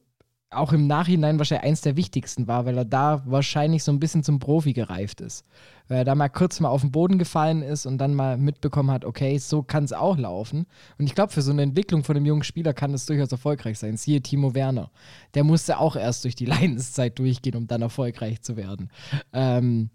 [0.54, 4.22] auch im Nachhinein wahrscheinlich eins der wichtigsten war, weil er da wahrscheinlich so ein bisschen
[4.22, 5.44] zum Profi gereift ist.
[5.88, 8.90] Weil er da mal kurz mal auf den Boden gefallen ist und dann mal mitbekommen
[8.90, 10.66] hat, okay, so kann es auch laufen.
[10.98, 13.78] Und ich glaube, für so eine Entwicklung von einem jungen Spieler kann das durchaus erfolgreich
[13.78, 13.96] sein.
[13.96, 14.90] Siehe Timo Werner.
[15.34, 18.90] Der musste auch erst durch die Leidenszeit durchgehen, um dann erfolgreich zu werden.
[19.32, 19.90] Ähm,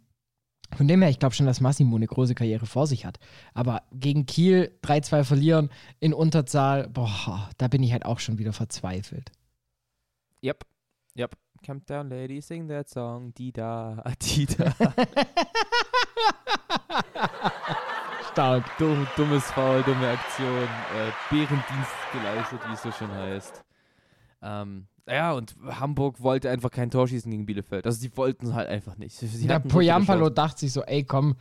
[0.75, 3.19] von dem her, ich glaube schon, dass Massimo eine große Karriere vor sich hat.
[3.53, 8.53] Aber gegen Kiel 3-2 verlieren in Unterzahl, boah, da bin ich halt auch schon wieder
[8.53, 9.31] verzweifelt.
[10.41, 10.63] Yep.
[11.15, 11.35] Yep.
[11.65, 13.33] Come down, lady, sing that song.
[13.33, 14.73] Dida, Dida.
[18.31, 18.65] Stark.
[18.77, 20.63] Dumm, dummes Foul, dumme Aktion.
[20.63, 23.63] Äh, Bärendienst geleistet, wie es so schön heißt.
[24.43, 27.85] Ähm, ja, und Hamburg wollte einfach kein Tor schießen gegen Bielefeld.
[27.85, 29.15] Also sie wollten es halt einfach nicht.
[29.15, 31.35] Sie viele Poyampalo dachte sich so, ey komm,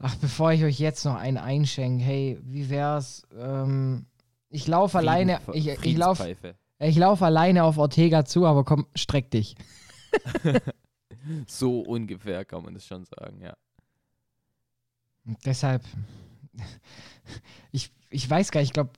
[0.00, 3.26] ach bevor ich euch jetzt noch einen einschenke, hey, wie wär's?
[3.38, 4.06] Ähm,
[4.48, 6.36] ich laufe alleine, ich, ich laufe.
[6.78, 9.56] Ich lauf alleine auf Ortega zu, aber komm, streck dich.
[11.46, 13.56] So ungefähr kann man das schon sagen, ja.
[15.24, 15.82] Und deshalb,
[17.72, 18.92] ich, ich weiß gar nicht, ich glaube,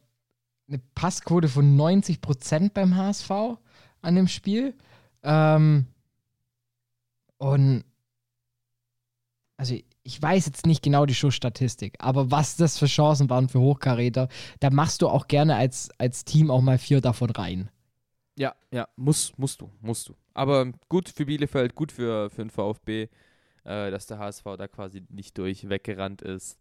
[0.68, 3.30] eine Passquote von 90% beim HSV
[4.02, 4.74] an dem Spiel.
[5.22, 5.86] Ähm,
[7.38, 7.84] und
[9.56, 13.58] also ich weiß jetzt nicht genau die Schussstatistik, aber was das für Chancen waren für
[13.58, 14.28] Hochkaräter,
[14.60, 17.70] da machst du auch gerne als, als Team auch mal vier davon rein.
[18.38, 20.14] Ja, ja, muss, musst du, musst du.
[20.32, 23.08] Aber gut für Bielefeld, gut für, für den VfB,
[23.64, 26.56] äh, dass der HSV da quasi nicht durch weggerannt ist.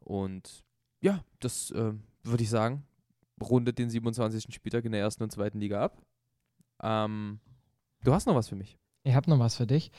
[0.00, 0.62] Und
[1.00, 1.92] ja, das äh,
[2.22, 2.84] würde ich sagen,
[3.40, 4.52] rundet den 27.
[4.52, 6.02] Spieltag in der ersten und zweiten Liga ab.
[6.82, 7.40] Ähm,
[8.02, 8.76] du hast noch was für mich.
[9.04, 9.90] Ich habe noch was für dich.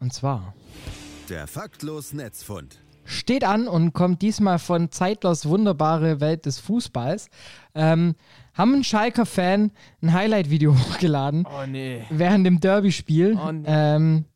[0.00, 0.54] Und zwar.
[1.32, 2.78] Der faktlos Netzfund.
[3.06, 7.30] Steht an und kommt diesmal von Zeitlos wunderbare Welt des Fußballs.
[7.74, 8.16] Ähm,
[8.52, 9.70] haben ein Schalker Fan
[10.02, 12.04] ein Highlight-Video hochgeladen Oh nee.
[12.10, 13.38] während dem Derby-Spiel.
[13.42, 13.64] Oh nee.
[13.66, 14.26] ähm,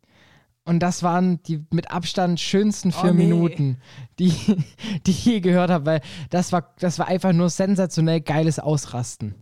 [0.64, 3.26] und das waren die mit Abstand schönsten vier Oh nee.
[3.26, 3.76] Minuten,
[4.18, 4.30] die,
[5.06, 9.35] die ich je gehört habe, weil das war, das war einfach nur sensationell geiles Ausrasten.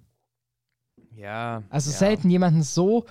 [1.14, 1.62] Ja.
[1.70, 1.98] Also ja.
[1.98, 3.04] selten jemanden so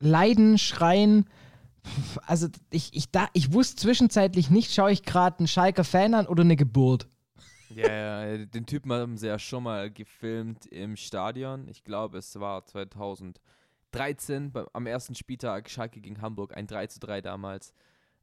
[0.00, 1.26] leiden, schreien.
[2.26, 6.26] Also ich, ich, da, ich wusste zwischenzeitlich nicht, schaue ich gerade einen Schalker Fan an
[6.26, 7.08] oder eine Geburt.
[7.70, 7.88] Ja,
[8.26, 11.68] ja, den Typen haben sie ja schon mal gefilmt im Stadion.
[11.68, 16.98] Ich glaube, es war 2013 beim, am ersten Spieltag Schalke gegen Hamburg, ein 3 zu
[17.00, 17.74] 3 damals.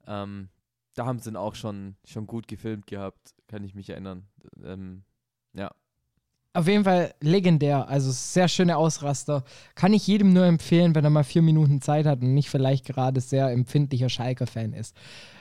[0.08, 0.50] Ähm,
[0.96, 4.28] da haben sie ihn auch schon, schon gut gefilmt gehabt, kann ich mich erinnern.
[4.64, 5.04] Ähm,
[5.54, 5.72] ja,
[6.56, 9.44] Auf jeden Fall legendär, also sehr schöne Ausraster.
[9.76, 12.86] Kann ich jedem nur empfehlen, wenn er mal vier Minuten Zeit hat und nicht vielleicht
[12.86, 14.96] gerade sehr empfindlicher Schalker-Fan ist.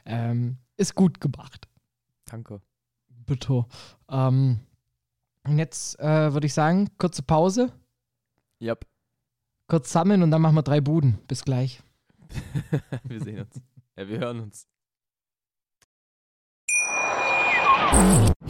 [0.04, 1.68] Ähm, ist gut gemacht.
[2.26, 2.60] danke.
[3.26, 3.64] Bitte.
[4.10, 4.58] Ähm,
[5.46, 7.70] und jetzt äh, würde ich sagen, kurze Pause,
[8.60, 8.84] Yep.
[9.66, 11.18] kurz sammeln und dann machen wir drei Buden.
[11.28, 11.80] Bis gleich.
[13.04, 13.60] wir sehen uns.
[13.96, 14.66] Ja, wir hören uns.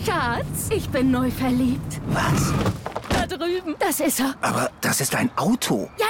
[0.04, 2.00] Schatz, ich bin neu verliebt.
[2.08, 2.52] Was?
[3.08, 3.74] Da drüben.
[3.78, 4.34] Das ist er.
[4.40, 5.88] Aber das ist ein Auto.
[5.98, 6.06] Ja,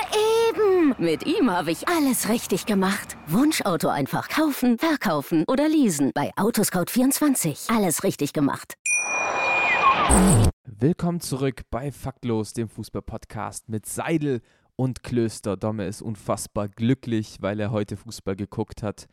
[0.50, 0.94] eben.
[0.98, 3.16] Mit ihm habe ich alles richtig gemacht.
[3.26, 6.12] Wunschauto einfach kaufen, verkaufen oder leasen.
[6.14, 7.74] Bei Autoscout24.
[7.74, 8.74] Alles richtig gemacht.
[10.64, 14.42] Willkommen zurück bei Faktlos, dem Fußball-Podcast mit Seidel
[14.76, 15.56] und Klöster.
[15.56, 19.06] Domme ist unfassbar glücklich, weil er heute Fußball geguckt hat.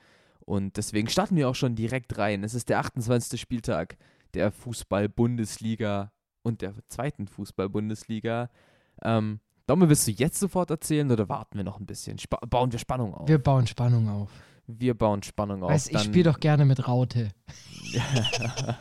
[0.46, 2.44] Und deswegen starten wir auch schon direkt rein.
[2.44, 3.40] Es ist der 28.
[3.40, 3.98] Spieltag
[4.34, 8.50] der Fußball-Bundesliga und der zweiten Fußball-Bundesliga.
[9.04, 12.18] Ähm, Domme, willst du jetzt sofort erzählen oder warten wir noch ein bisschen?
[12.18, 13.28] Spa bauen wir Spannung auf?
[13.28, 14.30] Wir bauen Spannung auf.
[14.68, 15.72] Wir bauen Spannung auf.
[15.72, 17.30] Weißt, ich spiele doch gerne mit Raute.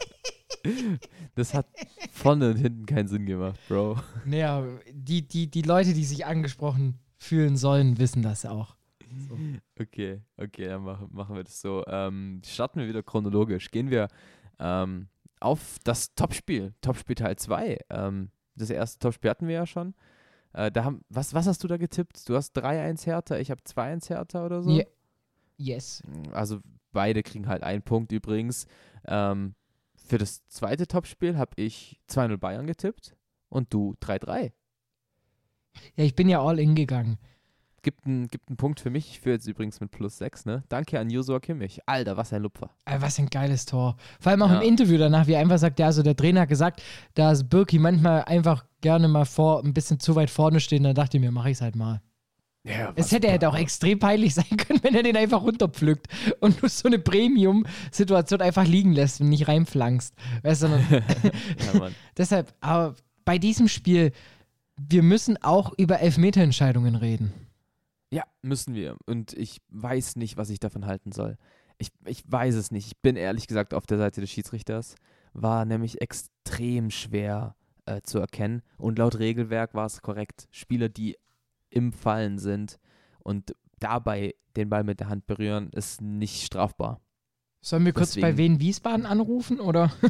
[1.35, 1.67] Das hat
[2.13, 3.97] vorne und hinten keinen Sinn gemacht, Bro.
[4.27, 8.77] Naja, die, die, die Leute, die sich angesprochen fühlen sollen, wissen das auch.
[9.79, 11.85] Okay, okay, dann machen, machen wir das so.
[11.87, 13.71] Ähm, starten wir wieder chronologisch.
[13.71, 14.09] Gehen wir
[14.59, 15.09] ähm,
[15.41, 17.79] auf das Topspiel, Topspiel Teil 2.
[17.91, 19.95] Ähm, das erste Topspiel hatten wir ja schon.
[20.53, 22.29] Äh, da haben, was, was hast du da getippt?
[22.29, 24.71] Du hast 3-1 Hertha, ich habe 2-1 Hertha oder so?
[24.71, 24.85] Ja.
[25.57, 26.03] Yes.
[26.33, 26.61] Also
[26.93, 28.67] beide kriegen halt einen Punkt übrigens.
[29.07, 29.55] Ähm,
[29.95, 33.15] für das zweite Topspiel habe ich 2-0 Bayern getippt
[33.49, 34.53] und du 3-3.
[35.97, 37.19] Ja, ich bin ja all in gegangen.
[37.83, 39.09] Gibt einen gibt einen Punkt für mich.
[39.11, 40.63] Ich führe jetzt übrigens mit plus 6, ne?
[40.69, 41.81] Danke an Josua Kimmich.
[41.87, 42.71] Alter, was ein Lupfer.
[42.85, 43.97] Ey, was ein geiles Tor.
[44.21, 44.61] Vor allem auch Ja.
[44.61, 46.83] im Interview danach, wie er einfach sagt, ja, also der Trainer hat gesagt,
[47.15, 50.83] dass Birki manchmal einfach gerne mal vor, ein bisschen zu weit vorne stehen.
[50.83, 52.01] Da dachte ich mir, mache ich es halt mal.
[52.63, 56.09] Ja, Es hätte halt auch extrem peinlich sein können, wenn er den einfach runterpflückt
[56.41, 60.15] und du so eine Premium-Situation einfach liegen lässt und nicht reinflankst.
[60.43, 61.89] Weißt du, ja,
[62.19, 64.13] deshalb, aber bei diesem Spiel,
[64.77, 67.33] wir müssen auch über Elfmeterentscheidungen reden.
[68.11, 68.97] Ja, müssen wir.
[69.07, 71.37] Und ich weiß nicht, was ich davon halten soll.
[71.79, 72.87] Ich, ich weiß es nicht.
[72.87, 74.97] Ich bin ehrlich gesagt auf der Seite des Schiedsrichters.
[75.33, 77.55] War nämlich extrem schwer
[77.87, 78.63] äh, zu erkennen.
[78.79, 80.49] Und laut Regelwerk war es korrekt.
[80.51, 81.17] Spieler, die
[81.71, 82.79] im Fallen sind
[83.21, 87.01] und dabei den Ball mit der Hand berühren, ist nicht strafbar.
[87.63, 89.93] Sollen wir kurz bei Deswegen- Wien Wiesbaden anrufen oder?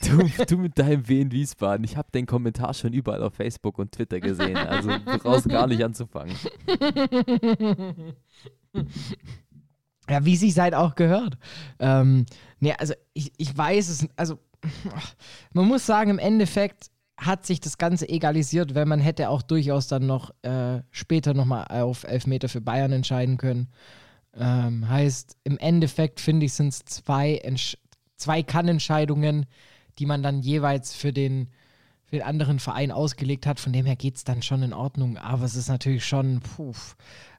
[0.00, 1.82] Du, du mit deinem W in Wiesbaden.
[1.84, 4.56] Ich habe den Kommentar schon überall auf Facebook und Twitter gesehen.
[4.56, 6.36] Also du brauchst gar nicht anzufangen.
[10.10, 11.36] Ja, wie sich halt auch gehört.
[11.78, 12.24] Ähm,
[12.60, 14.38] nee, also ich, ich weiß es, also
[15.52, 19.86] man muss sagen, im Endeffekt hat sich das Ganze egalisiert, weil man hätte auch durchaus
[19.88, 23.68] dann noch äh, später nochmal auf Elfmeter für Bayern entscheiden können.
[24.40, 27.76] Ähm, heißt, im Endeffekt finde ich, sind es zwei, Entsch-
[28.16, 29.46] zwei Kannentscheidungen,
[29.98, 31.48] die man dann jeweils für den,
[32.04, 33.58] für den anderen Verein ausgelegt hat.
[33.60, 35.18] Von dem her geht es dann schon in Ordnung.
[35.18, 36.72] Aber es ist natürlich schon, puh,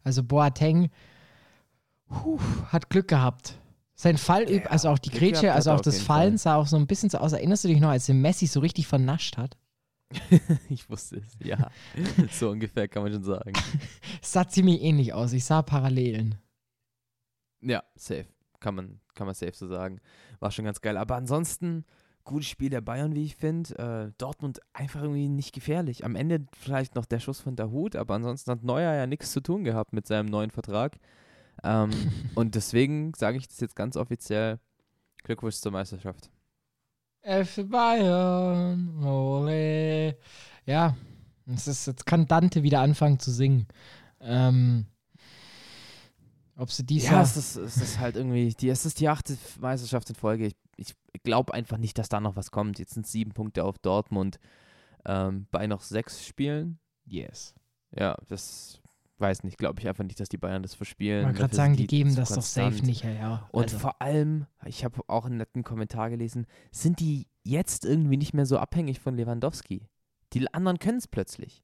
[0.03, 0.89] also Boateng,
[2.07, 3.55] Puh, hat Glück gehabt.
[3.95, 6.37] Sein Fall, üb- also auch die Glück Grätsche, also auch das Fallen Fall.
[6.37, 7.33] sah auch so ein bisschen so aus.
[7.33, 9.57] Erinnerst du dich noch, als der Messi so richtig vernascht hat?
[10.69, 11.69] Ich wusste es, ja.
[12.31, 13.53] So ungefähr kann man schon sagen.
[14.21, 15.33] Es sah ziemlich ähnlich aus.
[15.33, 16.35] Ich sah Parallelen.
[17.61, 18.27] Ja, safe.
[18.59, 19.99] kann man, kann man safe so sagen.
[20.39, 20.97] War schon ganz geil.
[20.97, 21.85] Aber ansonsten,
[22.23, 23.77] gutes Spiel der Bayern, wie ich finde.
[23.77, 26.05] Äh, Dortmund einfach irgendwie nicht gefährlich.
[26.05, 29.31] Am Ende vielleicht noch der Schuss von der Hut, aber ansonsten hat Neuer ja nichts
[29.31, 30.97] zu tun gehabt mit seinem neuen Vertrag.
[31.63, 31.89] Ähm,
[32.35, 34.59] und deswegen sage ich das jetzt ganz offiziell.
[35.23, 36.29] Glückwunsch zur Meisterschaft.
[37.21, 40.17] FC Bayern, ole.
[40.65, 40.95] Ja,
[41.47, 43.67] es ist, jetzt kann Dante wieder anfangen zu singen.
[44.21, 44.85] Ähm,
[46.59, 49.37] ob sie dies Ja, es ist, es ist halt irgendwie, die, es ist die achte
[49.59, 50.51] Meisterschaft in Folge.
[50.75, 52.79] Ich, ich glaube einfach nicht, dass da noch was kommt.
[52.79, 54.39] Jetzt sind sieben Punkte auf Dortmund
[55.05, 56.79] ähm, bei noch sechs Spielen.
[57.05, 57.55] Yes.
[57.97, 58.81] Ja, das
[59.17, 61.21] weiß nicht, glaube ich einfach nicht, dass die Bayern das verspielen.
[61.21, 62.87] Ich wollte gerade Dafür sagen, die geben das doch safe konstant.
[62.87, 63.47] nicht her.
[63.51, 68.17] Und also, vor allem, ich habe auch einen netten Kommentar gelesen, sind die jetzt irgendwie
[68.17, 69.87] nicht mehr so abhängig von Lewandowski.
[70.33, 71.63] Die anderen können es plötzlich.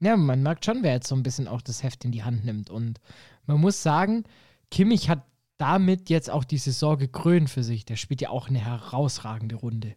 [0.00, 2.44] Ja, man merkt schon, wer jetzt so ein bisschen auch das Heft in die Hand
[2.44, 2.70] nimmt.
[2.70, 3.00] Und
[3.46, 4.24] man muss sagen,
[4.70, 5.24] Kimmich hat
[5.58, 7.84] damit jetzt auch die Saison gekrönt für sich.
[7.84, 9.96] Der spielt ja auch eine herausragende Runde.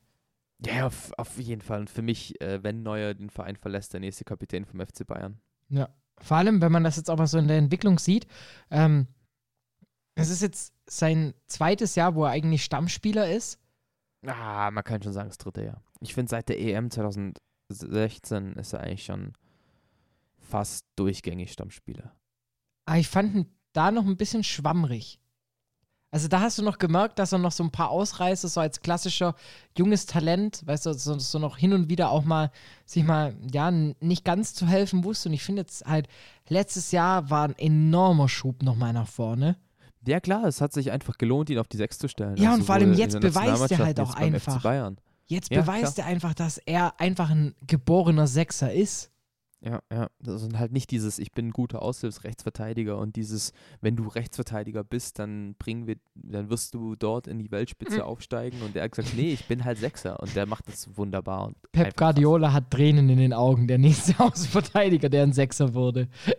[0.65, 1.81] Ja, auf, auf jeden Fall.
[1.81, 5.39] Und für mich, äh, wenn Neuer den Verein verlässt, der nächste Kapitän vom FC Bayern.
[5.69, 5.89] Ja.
[6.21, 8.27] Vor allem, wenn man das jetzt auch mal so in der Entwicklung sieht.
[8.69, 9.07] Ähm,
[10.15, 13.57] es ist jetzt sein zweites Jahr, wo er eigentlich Stammspieler ist.
[14.25, 15.81] Ah, man kann schon sagen, das dritte Jahr.
[16.01, 19.33] Ich finde, seit der EM 2016 ist er eigentlich schon
[20.49, 22.15] fast durchgängig Stammspieler.
[22.85, 25.19] Aber ich fand ihn da noch ein bisschen schwammrig.
[26.12, 28.81] Also da hast du noch gemerkt, dass er noch so ein paar Ausreißer, so als
[28.81, 29.35] klassischer
[29.77, 32.51] junges Talent, weißt du, so, so noch hin und wieder auch mal
[32.85, 35.29] sich mal, ja, nicht ganz zu helfen wusste.
[35.29, 36.07] Und ich finde jetzt halt,
[36.47, 39.57] letztes Jahr war ein enormer Schub nochmal nach vorne.
[40.07, 42.38] Ja, klar, es hat sich einfach gelohnt, ihn auf die Sechs zu stellen.
[42.38, 44.63] Ja, und vor allem jetzt beweist er halt auch einfach.
[45.27, 49.12] Jetzt Ja, beweist er einfach, dass er einfach ein geborener Sechser ist.
[49.62, 50.10] Ja, ja.
[50.22, 54.86] Das sind halt nicht dieses, ich bin ein guter Aushilfsrechtsverteidiger und dieses, wenn du Rechtsverteidiger
[54.86, 58.02] bist, dann bringen wir, dann wirst du dort in die Weltspitze Mhm.
[58.04, 58.62] aufsteigen.
[58.62, 61.48] Und er hat gesagt, nee, ich bin halt Sechser und der macht das wunderbar.
[61.48, 66.08] Und Pep Guardiola hat Tränen in den Augen, der nächste Außenverteidiger, der ein Sechser wurde.
[66.08, 66.36] krass.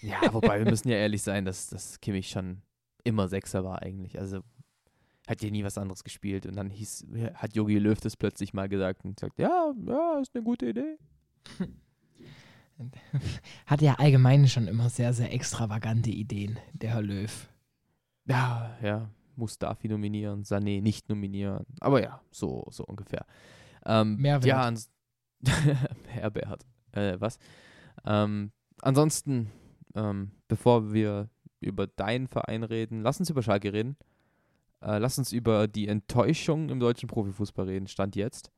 [0.00, 2.62] Ja, wobei wir müssen ja ehrlich sein, dass, dass Kimmich schon
[3.04, 4.18] immer Sechser war eigentlich.
[4.18, 4.40] Also
[5.28, 6.46] hat ja nie was anderes gespielt.
[6.46, 10.34] Und dann hieß, hat Jogi Löw das plötzlich mal gesagt und sagt, ja, ja, ist
[10.34, 10.96] eine gute Idee.
[13.66, 17.48] Hat ja allgemein schon immer sehr, sehr extravagante Ideen, der Herr Löw.
[18.26, 21.64] Ja, ja, Mustafi nominieren, Sané nicht nominieren.
[21.80, 23.24] Aber ja, so, so ungefähr.
[23.84, 24.44] Ähm, Mehrwert.
[24.44, 24.90] Ja, ans
[26.08, 26.64] Herbert.
[26.92, 27.38] Äh, was?
[28.04, 29.50] Ähm, ansonsten,
[29.94, 31.28] ähm, bevor wir
[31.60, 33.96] über deinen Verein reden, lass uns über Schalke reden.
[34.80, 38.50] Äh, lass uns über die Enttäuschung im deutschen Profifußball reden, Stand jetzt.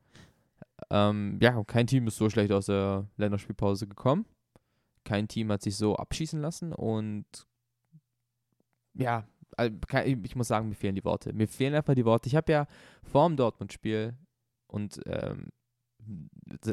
[0.89, 4.25] Ähm, ja, kein Team ist so schlecht aus der Länderspielpause gekommen.
[5.03, 7.25] Kein Team hat sich so abschießen lassen und
[8.93, 9.27] ja,
[10.05, 11.33] ich muss sagen, mir fehlen die Worte.
[11.33, 12.27] Mir fehlen einfach die Worte.
[12.27, 12.67] Ich habe ja
[13.03, 14.15] vor dem Dortmund-Spiel
[14.67, 15.49] und ähm,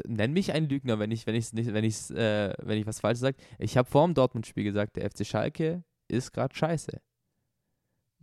[0.05, 2.99] nenn mich ein Lügner, wenn ich, wenn ich nicht, wenn ich, äh, wenn ich was
[2.99, 3.37] falsch sage.
[3.59, 7.01] Ich habe vor dem Dortmund-Spiel gesagt, der FC Schalke ist gerade scheiße.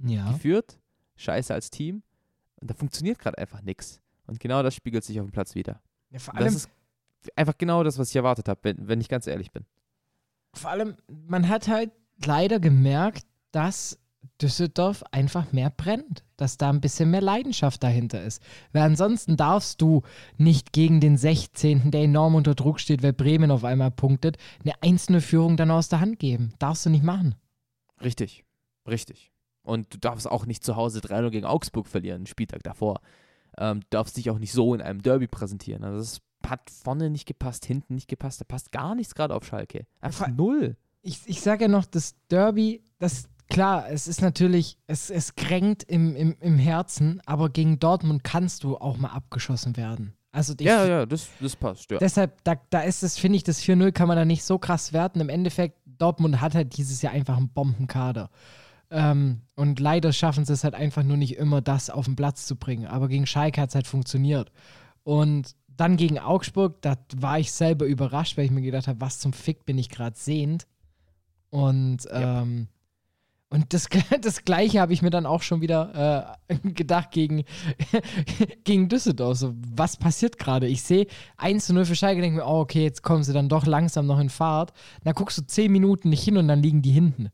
[0.04, 0.30] Ja.
[0.32, 0.78] Geführt,
[1.16, 2.02] scheiße als Team
[2.56, 4.00] und da funktioniert gerade einfach nichts.
[4.30, 5.80] Und genau das spiegelt sich auf dem Platz wieder.
[6.10, 6.70] ja vor, Das allem, ist
[7.36, 9.66] einfach genau das, was ich erwartet habe, wenn, wenn ich ganz ehrlich bin.
[10.54, 11.90] vor allem, man hat halt
[12.24, 13.98] leider gemerkt, dass
[14.40, 16.24] Düsseldorf einfach mehr brennt.
[16.36, 18.42] Dass da ein bisschen mehr Leidenschaft dahinter ist.
[18.72, 20.02] Weil ansonsten darfst du
[20.38, 24.72] nicht gegen den 16., der enorm unter Druck steht, weil Bremen auf einmal punktet, eine
[24.82, 26.54] einzelne Führung dann aus der Hand geben.
[26.58, 27.34] Darfst du nicht machen.
[28.02, 28.44] Richtig,
[28.88, 29.30] richtig.
[29.62, 33.00] Und du darfst auch nicht zu Hause 3-0 gegen Augsburg verlieren, einen Spieltag davor.
[33.58, 35.84] Ähm, du darfst dich auch nicht so in einem Derby präsentieren.
[35.84, 38.40] Also es hat vorne nicht gepasst, hinten nicht gepasst.
[38.40, 39.86] Da passt gar nichts gerade auf Schalke.
[40.00, 40.76] Einfach Vor- null.
[41.02, 45.82] ich, ich sage ja noch, das Derby, das klar, es ist natürlich, es, es kränkt
[45.82, 50.14] im, im, im Herzen, aber gegen Dortmund kannst du auch mal abgeschossen werden.
[50.32, 51.98] Also ich, Ja, ja, das, das passt, ja.
[51.98, 54.92] deshalb, da, da ist es, finde ich, das 4-0 kann man da nicht so krass
[54.92, 55.20] werten.
[55.20, 58.30] Im Endeffekt, Dortmund hat halt dieses Jahr einfach einen Bombenkader.
[58.90, 62.46] Ähm, und leider schaffen sie es halt einfach nur nicht immer, das auf den Platz
[62.46, 62.87] zu bringen.
[62.87, 64.50] Aber gegen Schalke hat es halt funktioniert.
[65.05, 69.18] Und dann gegen Augsburg, da war ich selber überrascht, weil ich mir gedacht habe, was
[69.18, 70.66] zum Fick bin ich gerade sehend.
[71.50, 72.42] Und, Ja.
[72.42, 72.68] ähm,
[73.48, 73.88] und das,
[74.22, 77.44] das Gleiche habe ich mir dann auch schon wieder äh, gedacht gegen,
[78.64, 79.38] gegen Düsseldorf.
[79.38, 80.66] So, was passiert gerade?
[80.66, 83.49] Ich sehe 1 zu 0 für Schalke, denke mir, oh, okay, jetzt kommen sie dann
[83.49, 84.72] doch langsam noch in Fahrt.
[85.05, 87.30] Dann guckst du 10 Minuten nicht hin und dann liegen die hinten.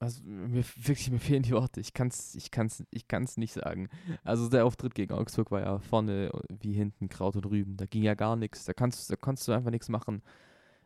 [0.00, 1.78] Also mir, wirklich, mir fehlen die Worte.
[1.78, 3.90] Ich kann es ich kann's, ich kann's nicht sagen.
[4.24, 7.76] Also der Auftritt gegen Augsburg war ja vorne wie hinten Kraut und Rüben.
[7.76, 8.64] Da ging ja gar nichts.
[8.64, 10.22] Da, kannst, da konntest du einfach nichts machen.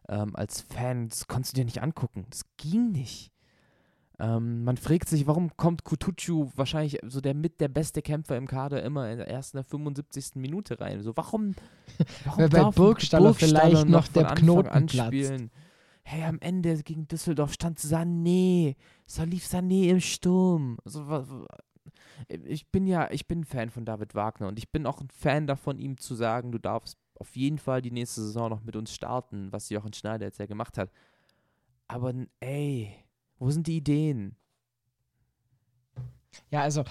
[0.09, 2.27] Ähm, als Fan, das konntest du dir nicht angucken.
[2.29, 3.31] Das ging nicht.
[4.19, 8.49] Ähm, man fragt sich, warum kommt Kutucu wahrscheinlich so der mit der beste Kämpfer im
[8.49, 10.37] Kader immer in der ersten der 75.
[10.37, 11.03] Minute rein?
[11.03, 11.55] So, warum,
[12.25, 15.45] warum Weil bei darf Burgstaller vielleicht noch der von Knoten Anfang an platzt.
[16.07, 18.76] Hey, am Ende gegen Düsseldorf stand Sané.
[19.07, 20.78] Salif Sané im Sturm.
[20.84, 21.46] So, wa- wa-
[22.28, 25.09] ich bin ja, ich bin ein Fan von David Wagner und ich bin auch ein
[25.11, 28.76] Fan davon, ihm zu sagen, du darfst auf jeden Fall die nächste Saison noch mit
[28.76, 30.90] uns starten, was Jochen Schneider jetzt ja gemacht hat.
[31.88, 32.94] Aber ey,
[33.38, 34.36] wo sind die Ideen?
[36.50, 36.84] Ja, also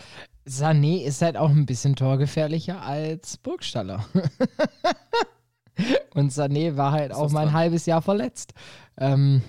[0.48, 4.06] Sané ist halt auch ein bisschen torgefährlicher als Burgstaller.
[6.14, 7.54] Und Sané war halt auch mal ein dran.
[7.56, 8.54] halbes Jahr verletzt.
[8.98, 9.42] Ähm,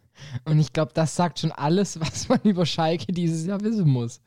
[0.44, 4.20] und ich glaube, das sagt schon alles, was man über Schalke dieses Jahr wissen muss.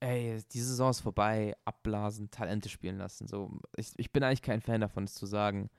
[0.00, 3.26] Ey, die Saison ist vorbei, abblasen, Talente spielen lassen.
[3.26, 5.70] So, ich, ich bin eigentlich kein Fan davon, es zu sagen.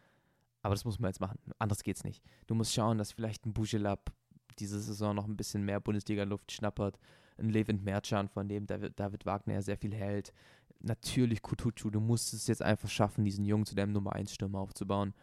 [0.63, 1.37] Aber das muss man jetzt machen.
[1.59, 2.23] Anders geht's nicht.
[2.47, 4.11] Du musst schauen, dass vielleicht ein Bujelab
[4.59, 6.99] diese Saison noch ein bisschen mehr Bundesliga-Luft schnappert.
[7.37, 10.33] Ein Levent Mercan, von dem David, Wagner ja sehr viel hält.
[10.79, 14.59] Natürlich Kutucu, du musst es jetzt einfach schaffen, diesen Jungen zu deinem Nummer 1 Stürmer
[14.59, 15.13] aufzubauen.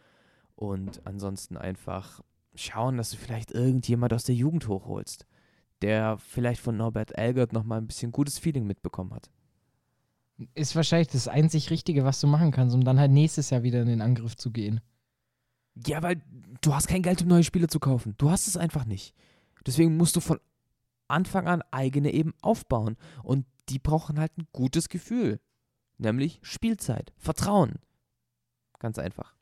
[0.55, 2.21] Und ansonsten einfach
[2.55, 5.25] schauen, dass du vielleicht irgendjemand aus der Jugend hochholst,
[5.81, 9.29] der vielleicht von Norbert Elgert nochmal ein bisschen gutes Feeling mitbekommen hat.
[10.53, 13.81] Ist wahrscheinlich das einzig Richtige, was du machen kannst, um dann halt nächstes Jahr wieder
[13.81, 14.81] in den Angriff zu gehen.
[15.87, 16.21] Ja, weil
[16.61, 18.15] du hast kein Geld, um neue Spiele zu kaufen.
[18.17, 19.13] Du hast es einfach nicht.
[19.65, 20.39] Deswegen musst du von
[21.07, 22.97] Anfang an eigene eben aufbauen.
[23.23, 25.39] Und die brauchen halt ein gutes Gefühl.
[25.97, 27.75] Nämlich Spielzeit, Vertrauen.
[28.79, 29.34] Ganz einfach.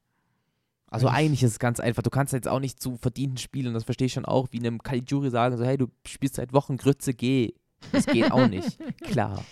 [0.93, 2.03] Also Ich- eigentlich ist es ganz einfach.
[2.03, 4.81] Du kannst jetzt auch nicht zu verdienten Spielen, das verstehe ich schon auch, wie einem
[4.81, 7.53] Caligiuri sagen, so hey, du spielst seit Wochen Grütze, geh.
[7.91, 8.77] Das geht auch nicht.
[9.01, 9.43] Klar.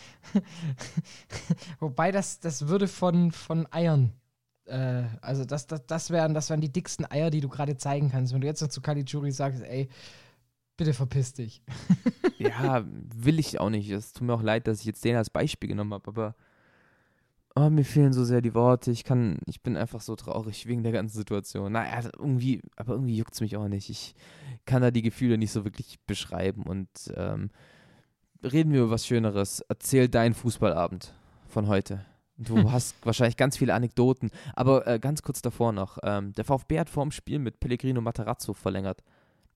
[1.80, 4.14] Wobei das, das würde von, von Eiern.
[4.66, 8.10] Äh, also das, das, das, wären, das wären die dicksten Eier, die du gerade zeigen
[8.12, 8.34] kannst.
[8.34, 9.90] Wenn du jetzt noch zu Caligiuri sagst, ey,
[10.78, 11.62] bitte verpiss dich.
[12.38, 12.86] Ja,
[13.16, 13.90] will ich auch nicht.
[13.90, 16.36] Es tut mir auch leid, dass ich jetzt den als Beispiel genommen habe, aber
[17.56, 18.92] oh, mir fehlen so sehr die Worte.
[18.92, 21.72] Ich kann, ich bin einfach so traurig wegen der ganzen Situation.
[21.72, 23.90] Naja, irgendwie, aber irgendwie juckt es mich auch nicht.
[23.90, 24.16] Ich
[24.66, 27.50] kann da die Gefühle nicht so wirklich beschreiben und ähm,
[28.44, 29.62] reden wir über was Schöneres.
[29.68, 31.14] Erzähl deinen Fußballabend
[31.48, 32.06] von heute.
[32.38, 35.98] Du hast wahrscheinlich ganz viele Anekdoten, aber äh, ganz kurz davor noch.
[36.04, 39.04] Ähm, der VfB hat vor dem Spiel mit Pellegrino Matarazzo verlängert.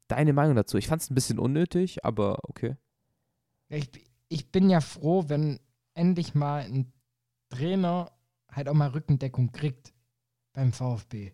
[0.08, 0.78] Deine Meinung dazu?
[0.78, 2.76] Ich fand es ein bisschen unnötig, aber okay.
[3.70, 3.90] Ich,
[4.28, 5.60] ich bin ja froh, wenn
[5.96, 6.92] endlich mal ein
[7.56, 8.12] Trainer
[8.52, 9.94] halt auch mal Rückendeckung kriegt
[10.54, 11.32] beim VfB.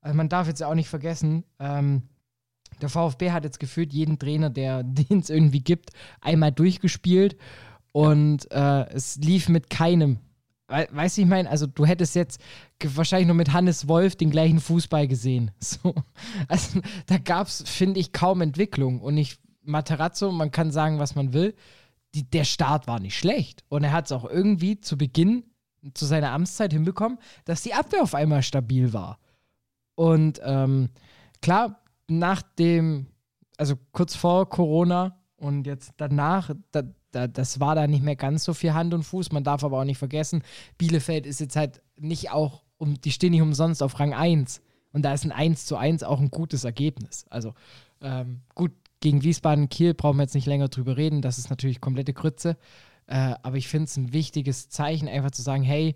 [0.00, 2.02] Also man darf jetzt auch nicht vergessen, ähm,
[2.80, 5.90] der VfB hat jetzt gefühlt jeden Trainer, der den es irgendwie gibt,
[6.20, 7.36] einmal durchgespielt
[7.92, 10.18] und äh, es lief mit keinem.
[10.66, 12.40] We weißt du, ich meine, also du hättest jetzt
[12.82, 15.50] wahrscheinlich nur mit Hannes Wolf den gleichen Fußball gesehen.
[15.60, 15.94] So.
[16.48, 19.00] Also da gab es, finde ich, kaum Entwicklung.
[19.00, 21.54] Und ich, Materazzo, man kann sagen, was man will,
[22.14, 23.64] die, der Start war nicht schlecht.
[23.68, 25.44] Und er hat es auch irgendwie zu Beginn,
[25.92, 29.18] zu seiner Amtszeit hinbekommen, dass die Abwehr auf einmal stabil war.
[29.96, 30.88] Und ähm,
[31.42, 33.06] klar, nach dem,
[33.56, 38.44] also kurz vor Corona und jetzt danach, da, da, das war da nicht mehr ganz
[38.44, 39.32] so viel Hand und Fuß.
[39.32, 40.42] Man darf aber auch nicht vergessen,
[40.78, 44.62] Bielefeld ist jetzt halt nicht auch, um, die stehen nicht umsonst auf Rang 1.
[44.92, 47.26] Und da ist ein 1 zu 1 auch ein gutes Ergebnis.
[47.28, 47.54] Also
[48.00, 48.72] ähm, gut,
[49.04, 51.20] gegen Wiesbaden Kiel brauchen wir jetzt nicht länger drüber reden.
[51.20, 52.56] Das ist natürlich komplette Grütze.
[53.06, 55.94] Äh, aber ich finde es ein wichtiges Zeichen, einfach zu sagen, hey,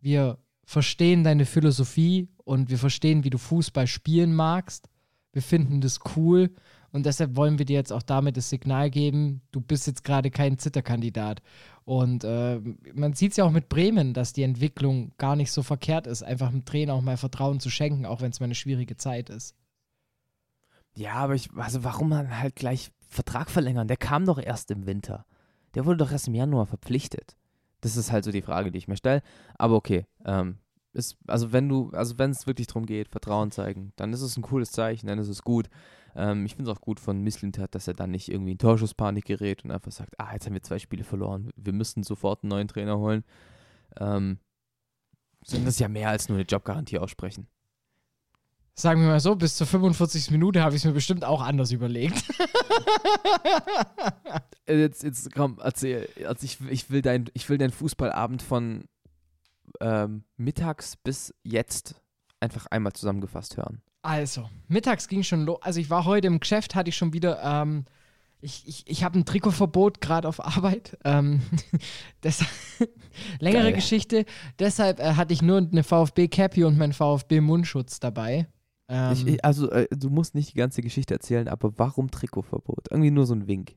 [0.00, 4.88] wir verstehen deine Philosophie und wir verstehen, wie du Fußball spielen magst.
[5.32, 6.50] Wir finden das cool
[6.92, 10.30] und deshalb wollen wir dir jetzt auch damit das Signal geben, du bist jetzt gerade
[10.30, 11.42] kein Zitterkandidat.
[11.84, 12.58] Und äh,
[12.94, 16.22] man sieht es ja auch mit Bremen, dass die Entwicklung gar nicht so verkehrt ist,
[16.22, 19.28] einfach dem Trainer auch mal Vertrauen zu schenken, auch wenn es mal eine schwierige Zeit
[19.28, 19.54] ist.
[20.94, 23.88] Ja, aber ich, also warum halt gleich Vertrag verlängern?
[23.88, 25.26] Der kam doch erst im Winter.
[25.74, 27.36] Der wurde doch erst im Januar verpflichtet.
[27.80, 29.22] Das ist halt so die Frage, die ich mir stelle.
[29.56, 30.58] Aber okay, ähm,
[30.92, 34.36] ist, also wenn du, also wenn es wirklich darum geht, Vertrauen zeigen, dann ist es
[34.36, 35.68] ein cooles Zeichen, dann ist es gut.
[36.16, 39.24] Ähm, ich finde es auch gut von Misslintat, dass er dann nicht irgendwie in Torschusspanik
[39.24, 42.50] gerät und einfach sagt, ah, jetzt haben wir zwei Spiele verloren, wir müssen sofort einen
[42.50, 43.24] neuen Trainer holen.
[43.98, 44.38] Ähm,
[45.44, 47.46] sondern das ist ja mehr als nur eine Jobgarantie aussprechen.
[48.74, 50.30] Sagen wir mal so, bis zur 45.
[50.30, 52.24] Minute habe ich es mir bestimmt auch anders überlegt.
[54.66, 56.08] Äh, Jetzt, jetzt komm, erzähl.
[56.26, 58.84] Also ich, ich, will dein, ich will deinen Fußballabend von
[59.80, 61.96] ähm, mittags bis jetzt
[62.40, 63.82] einfach einmal zusammengefasst hören.
[64.02, 65.58] Also, mittags ging schon los.
[65.60, 67.42] Also, ich war heute im Geschäft, hatte ich schon wieder.
[67.42, 67.84] Ähm,
[68.40, 70.96] ich ich, ich habe ein Trikotverbot gerade auf Arbeit.
[71.04, 71.42] Ähm,
[72.22, 72.50] deshalb,
[73.40, 73.74] längere Geil.
[73.74, 74.24] Geschichte.
[74.58, 78.46] Deshalb äh, hatte ich nur eine VfB-Cappy und meinen VfB-Mundschutz dabei.
[78.90, 82.88] Ähm, Ich, ich, also, äh, du musst nicht die ganze Geschichte erzählen, aber warum Trikotverbot?
[82.90, 83.76] Irgendwie nur so ein Wink.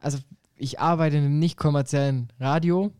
[0.00, 0.18] also
[0.58, 2.90] ich arbeite in einem nicht kommerziellen Radio,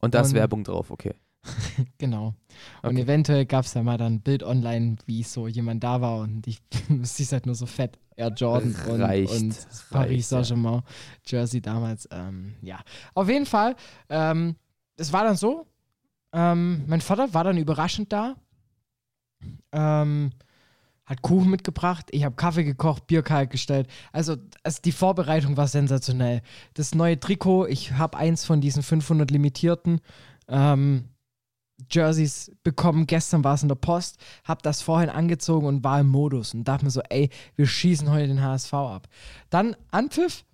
[0.00, 1.14] Und da ist Und- Werbung drauf, okay.
[1.98, 2.34] genau.
[2.82, 3.00] Und Okay.
[3.02, 6.46] eventuell gab es ja mal dann ein Bild online, wie so jemand da war und
[6.46, 6.62] ich
[7.02, 10.44] siehst halt nur so fett Air Jordan und, Reicht, und reicht, Paris ja.
[10.44, 10.82] Saint-Germain
[11.26, 12.08] Jersey damals.
[12.12, 12.78] Ähm, ja,
[13.14, 13.74] auf jeden Fall.
[14.08, 14.54] Ähm,
[14.96, 15.66] es war dann so.
[16.32, 18.36] Ähm, mein Vater war dann überraschend da.
[19.72, 20.30] Ähm,
[21.06, 23.88] hat Kuchen mitgebracht, ich habe Kaffee gekocht, Bier kalt gestellt.
[24.12, 26.40] Also, also die Vorbereitung war sensationell.
[26.74, 30.00] Das neue Trikot, ich habe eins von diesen 500 limitierten
[30.48, 31.10] ähm,
[31.90, 33.06] Jerseys bekommen.
[33.06, 36.64] Gestern war es in der Post, habe das vorhin angezogen und war im Modus und
[36.64, 39.08] dachte mir so, ey, wir schießen heute den HSV ab.
[39.50, 40.44] Dann Anpfiff.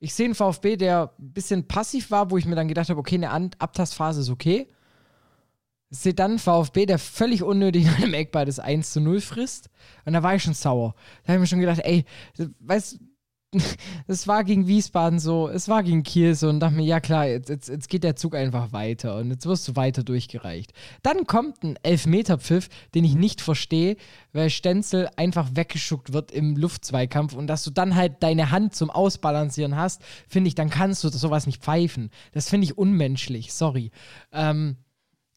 [0.00, 3.00] Ich sehe einen VfB, der ein bisschen passiv war, wo ich mir dann gedacht habe,
[3.00, 4.68] okay, eine Abtastphase ist okay.
[6.18, 9.70] Einen VfB, der völlig unnötig nach einem Eckball das 1 zu 0 frisst.
[10.04, 10.94] Und da war ich schon sauer.
[11.22, 12.04] Da habe ich mir schon gedacht, ey,
[12.60, 12.98] weißt
[14.06, 17.26] es war gegen Wiesbaden so, es war gegen Kiel so und dachte mir, ja klar,
[17.26, 20.72] jetzt, jetzt, jetzt geht der Zug einfach weiter und jetzt wirst du weiter durchgereicht.
[21.02, 23.96] Dann kommt ein Elfmeterpfiff, den ich nicht verstehe,
[24.32, 28.90] weil Stenzel einfach weggeschuckt wird im Luftzweikampf und dass du dann halt deine Hand zum
[28.90, 32.10] Ausbalancieren hast, finde ich, dann kannst du sowas nicht pfeifen.
[32.32, 33.92] Das finde ich unmenschlich, sorry.
[34.30, 34.76] Ähm,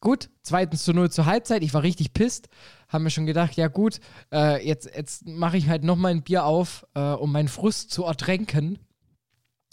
[0.02, 1.62] Gut, zweitens zu 0 zur Halbzeit.
[1.62, 2.48] Ich war richtig pisst.
[2.88, 4.00] Haben mir schon gedacht, ja gut,
[4.32, 8.02] äh, jetzt, jetzt mache ich halt nochmal ein Bier auf, äh, um meinen Frust zu
[8.02, 8.80] ertränken.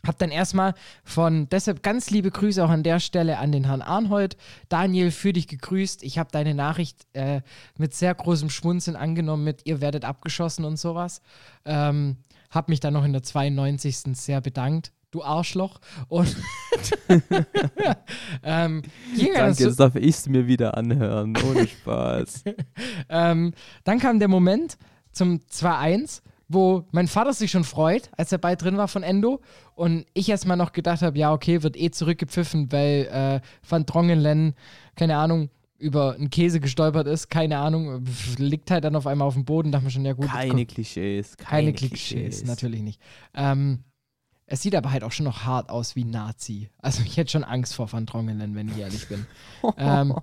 [0.06, 3.82] Hab dann erstmal von, deshalb ganz liebe Grüße auch an der Stelle an den Herrn
[3.82, 4.38] Arnhold.
[4.70, 6.04] Daniel, für dich gegrüßt.
[6.04, 7.42] Ich habe deine Nachricht äh,
[7.80, 11.24] mit sehr großem Schmunzeln angenommen mit, ihr werdet abgeschossen und sowas.
[11.66, 12.18] Ähm,
[12.52, 14.16] hab mich dann noch in der 92.
[14.16, 14.92] sehr bedankt.
[15.12, 15.80] Du Arschloch.
[16.08, 16.36] Und
[18.44, 18.84] ähm,
[19.18, 21.36] Danke, jetzt darf ich es mir wieder anhören.
[21.50, 22.44] Ohne Spaß.
[23.10, 23.54] Ähm,
[23.84, 24.78] dann kam der Moment
[25.12, 29.42] zum 2-1, wo mein Vater sich schon freut, als der Ball drin war von Endo.
[29.74, 34.54] Und ich erstmal noch gedacht habe, ja, okay, wird eh zurückgepfiffen, weil äh, Van Drongelen,
[34.96, 35.50] keine Ahnung,
[35.80, 38.04] über einen Käse gestolpert ist, keine Ahnung,
[38.38, 41.38] liegt halt dann auf einmal auf dem Boden, dachte mir schon, ja gut, Keine Klischees.
[41.38, 43.02] Keine, keine Klischees, natürlich nicht.
[43.34, 43.80] Ähm,
[44.50, 46.70] es sieht aber halt auch schon noch hart aus wie Nazi.
[46.80, 49.26] Also ich hätte schon Angst vor Van Drongelen, wenn ich ehrlich bin.
[49.78, 50.16] ähm,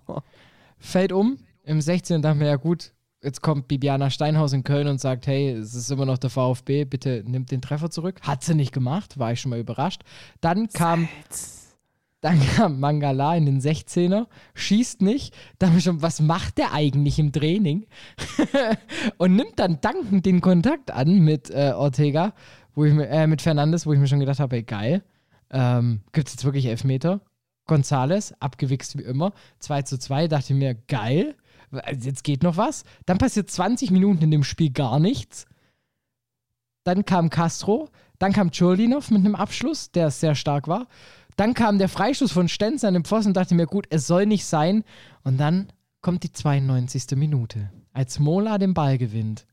[0.79, 2.17] fällt um im 16.
[2.17, 5.75] und dachte mir, ja gut, jetzt kommt Bibiana Steinhaus in Köln und sagt, hey, es
[5.75, 8.21] ist immer noch der VfB, bitte nimmt den Treffer zurück.
[8.23, 10.03] Hat sie nicht gemacht, war ich schon mal überrascht.
[10.41, 11.09] Dann kam,
[12.21, 15.35] dann kam Mangala in den 16er, schießt nicht.
[15.59, 17.87] Da haben wir schon, was macht der eigentlich im Training?
[19.19, 22.33] und nimmt dann dankend den Kontakt an mit äh, Ortega,
[22.77, 25.03] wo ich mir, äh, mit Fernandes, wo ich mir schon gedacht habe, ey, geil.
[25.51, 27.21] Ähm, Gibt es jetzt wirklich Elfmeter?
[27.67, 29.33] Gonzales, abgewichst wie immer.
[29.59, 31.35] 2 zu 2, dachte ich mir, geil.
[31.73, 32.85] Also Jetzt geht noch was.
[33.07, 35.47] Dann passiert 20 Minuten in dem Spiel gar nichts.
[36.85, 40.87] Dann kam Castro, dann kam Churlinov mit einem Abschluss, der sehr stark war.
[41.37, 44.27] Dann kam der Freistoß von Stenz an den Pfosten und dachte mir, gut, es soll
[44.27, 44.85] nicht sein.
[45.25, 45.73] Und dann
[46.03, 47.17] kommt die 92.
[47.17, 49.47] Minute, als Mola den Ball gewinnt,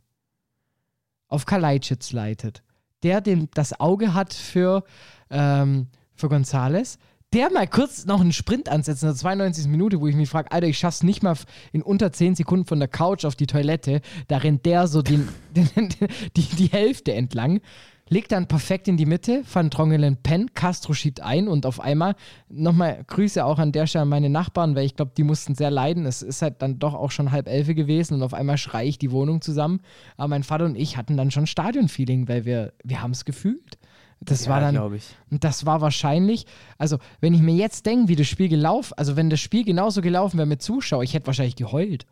[1.29, 2.63] auf Kalajdzic leitet,
[3.03, 4.83] der den, das Auge hat für,
[5.29, 6.97] ähm, für Gonzales,
[7.33, 9.67] der mal kurz noch einen Sprint ansetzt in der 92.
[9.67, 11.35] Minute, wo ich mich frage, Alter, ich schaff's nicht mal
[11.71, 14.01] in unter 10 Sekunden von der Couch auf die Toilette.
[14.27, 15.89] Da rennt der so den, den,
[16.37, 17.61] die, die Hälfte entlang.
[18.09, 22.15] Legt dann perfekt in die Mitte, Van Drongelen pennt, Castro schiebt ein und auf einmal
[22.49, 25.71] nochmal Grüße auch an der Stelle an meine Nachbarn, weil ich glaube, die mussten sehr
[25.71, 26.05] leiden.
[26.05, 28.97] Es ist halt dann doch auch schon halb elf gewesen und auf einmal schreie ich
[28.97, 29.79] die Wohnung zusammen.
[30.17, 33.77] Aber mein Vater und ich hatten dann schon Stadionfeeling, weil wir, wir haben es gefühlt.
[34.19, 35.03] Das war dann, glaube ich.
[35.31, 36.45] und das war wahrscheinlich,
[36.77, 40.01] also wenn ich mir jetzt denke, wie das Spiel gelaufen, also wenn das Spiel genauso
[40.01, 42.05] gelaufen wäre mit Zuschauer, ich hätte wahrscheinlich geheult.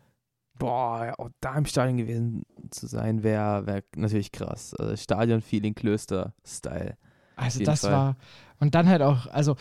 [0.62, 4.74] Boah, auch da im Stadion gewesen zu sein, wäre wär natürlich krass.
[4.74, 6.96] Also Stadion-Feeling, Klöster-Style.
[7.34, 7.92] Also das Fall.
[7.92, 8.16] war,
[8.60, 9.56] und dann halt auch, also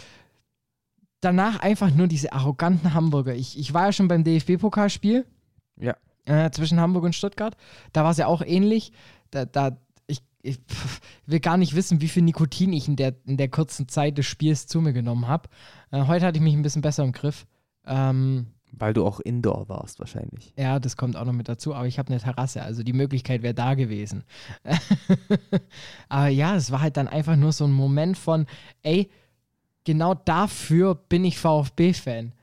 [1.20, 3.34] danach einfach nur diese arroganten Hamburger.
[3.34, 5.26] Ich, ich war ja schon beim DFB-Pokalspiel.
[5.80, 5.96] Ja.
[6.26, 7.58] Äh, zwischen Hamburg und Stuttgart.
[7.94, 8.92] Da war es ja auch ähnlich.
[9.32, 13.16] Da, da, ich, ich pff, will gar nicht wissen, wie viel Nikotin ich in der,
[13.26, 15.50] in der kurzen Zeit des Spiels zu mir genommen habe.
[15.90, 17.48] Äh, heute hatte ich mich ein bisschen besser im Griff.
[17.88, 20.54] Ähm, Weil du auch Indoor warst wahrscheinlich.
[20.58, 23.44] Ja, das kommt auch noch mit dazu, aber ich habe eine Terrasse, also die Möglichkeit
[23.44, 24.24] wäre da gewesen.
[26.10, 28.46] aber ja, es war halt dann einfach nur so ein Moment von,
[28.82, 29.10] ey,
[29.84, 32.34] genau dafür bin ich VfB-Fan.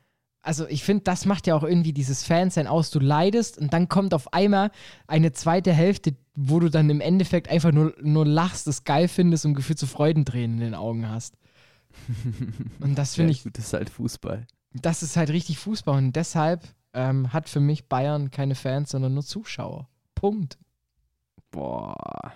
[0.42, 2.90] Also ich finde, das macht ja auch irgendwie dieses Fansein aus.
[2.90, 4.70] Du leidest und dann kommt auf einmal
[5.06, 9.44] eine zweite Hälfte, wo du dann im Endeffekt einfach nur, nur lachst, es geil findest
[9.44, 11.34] und gefühlt zu Freudentränen in den Augen hast.
[12.80, 14.46] Und das finde Ja, ich, gut, das ist halt Fußball.
[14.72, 16.62] Das ist halt richtig Fußball und deshalb
[16.92, 19.88] ähm, hat für mich Bayern keine Fans, sondern nur Zuschauer.
[20.14, 20.58] Punkt.
[21.50, 22.32] Boah.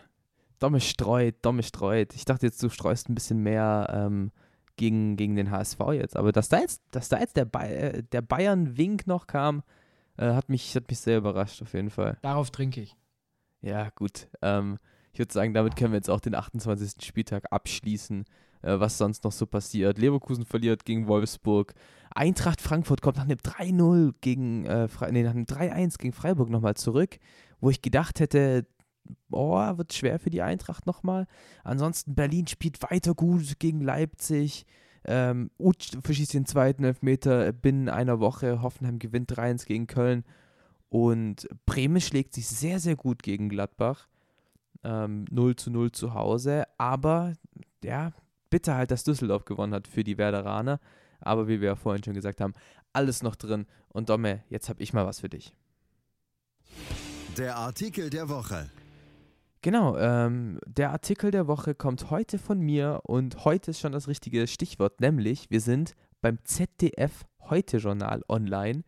[0.59, 2.15] Domme streut, Domme streut.
[2.15, 4.31] Ich dachte jetzt, du streust ein bisschen mehr ähm,
[4.77, 6.17] gegen, gegen den HSV jetzt.
[6.17, 9.63] Aber dass da jetzt, dass da jetzt der, ba äh, der Bayern-Wink noch kam,
[10.17, 12.19] äh, hat, mich, hat mich sehr überrascht, auf jeden Fall.
[12.23, 12.97] Darauf trinke ich.
[13.61, 14.29] Ja, gut.
[14.41, 14.79] Ähm,
[15.13, 17.05] ich würde sagen, damit können wir jetzt auch den 28.
[17.05, 18.25] Spieltag abschließen,
[18.63, 19.99] äh, was sonst noch so passiert.
[19.99, 21.75] Leverkusen verliert gegen Wolfsburg.
[22.15, 26.75] Eintracht Frankfurt kommt nach einem 3-0 gegen, äh, nee, nach einem 3-1 gegen Freiburg nochmal
[26.75, 27.19] zurück,
[27.61, 28.67] wo ich gedacht hätte,
[29.29, 31.27] boah, wird schwer für die Eintracht nochmal.
[31.65, 34.67] Ansonsten Berlin spielt weiter gut gegen Leipzig.
[35.05, 38.63] Ähm, Uth verschießt den zweiten Elfmeter binnen einer Woche.
[38.63, 40.25] Hoffenheim gewinnt 3-1 gegen Köln.
[40.89, 44.09] Und Bremen schlägt sich sehr, sehr gut gegen Gladbach.
[44.85, 46.65] Ähm, 0 zu 0 zu Hause.
[46.79, 47.33] Aber
[47.83, 48.13] ja,
[48.53, 50.79] bitter halt, dass Düsseldorf gewonnen hat für die Werderaner.
[51.21, 52.53] Aber wie wir ja vorhin schon gesagt haben,
[52.93, 53.67] alles noch drin.
[53.89, 55.55] Und Domme, jetzt habe ich mal was für dich.
[57.39, 58.71] Der Artikel der Woche.
[59.63, 64.07] Genau, ähm, der Artikel der Woche kommt heute von mir und heute ist schon das
[64.07, 68.83] richtige Stichwort, nämlich wir sind beim ZDF Heute-Journal online.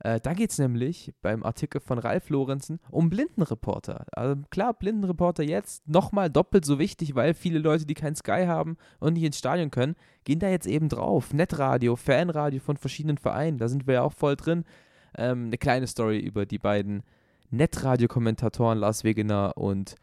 [0.00, 4.06] Äh, da geht es nämlich beim Artikel von Ralf Lorenzen um Blindenreporter.
[4.12, 8.76] Also klar, Blindenreporter jetzt nochmal doppelt so wichtig, weil viele Leute, die kein Sky haben
[8.98, 11.34] und nicht ins Stadion können, gehen da jetzt eben drauf.
[11.34, 14.64] Netradio, Fanradio von verschiedenen Vereinen, da sind wir ja auch voll drin.
[15.16, 17.02] Ähm, eine kleine Story über die beiden
[17.50, 19.96] Netradio-Kommentatoren Lars Wegener und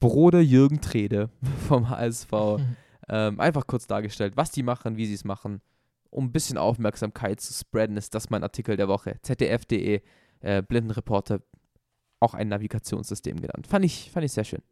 [0.00, 1.30] Bruder Jürgen Trede
[1.68, 2.32] vom HSV
[3.08, 5.60] ähm, einfach kurz dargestellt, was die machen, wie sie es machen,
[6.14, 9.16] um ein bisschen Aufmerksamkeit zu spreaden, ist das mein Artikel der Woche.
[9.22, 10.00] ZDF.de,
[10.40, 11.40] äh, Blindenreporter,
[12.20, 13.66] auch ein Navigationssystem genannt.
[13.66, 14.62] Fand ich, fand ich sehr schön.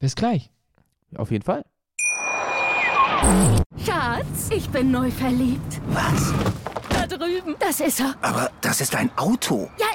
[0.00, 0.50] Bis gleich.
[1.16, 1.64] Auf jeden Fall.
[3.84, 5.80] Schatz, ich bin neu verliebt.
[5.88, 6.32] Was?
[6.88, 7.54] Da drüben.
[7.60, 8.14] Das ist er.
[8.22, 9.70] Aber das ist ein Auto.
[9.78, 9.86] Ja,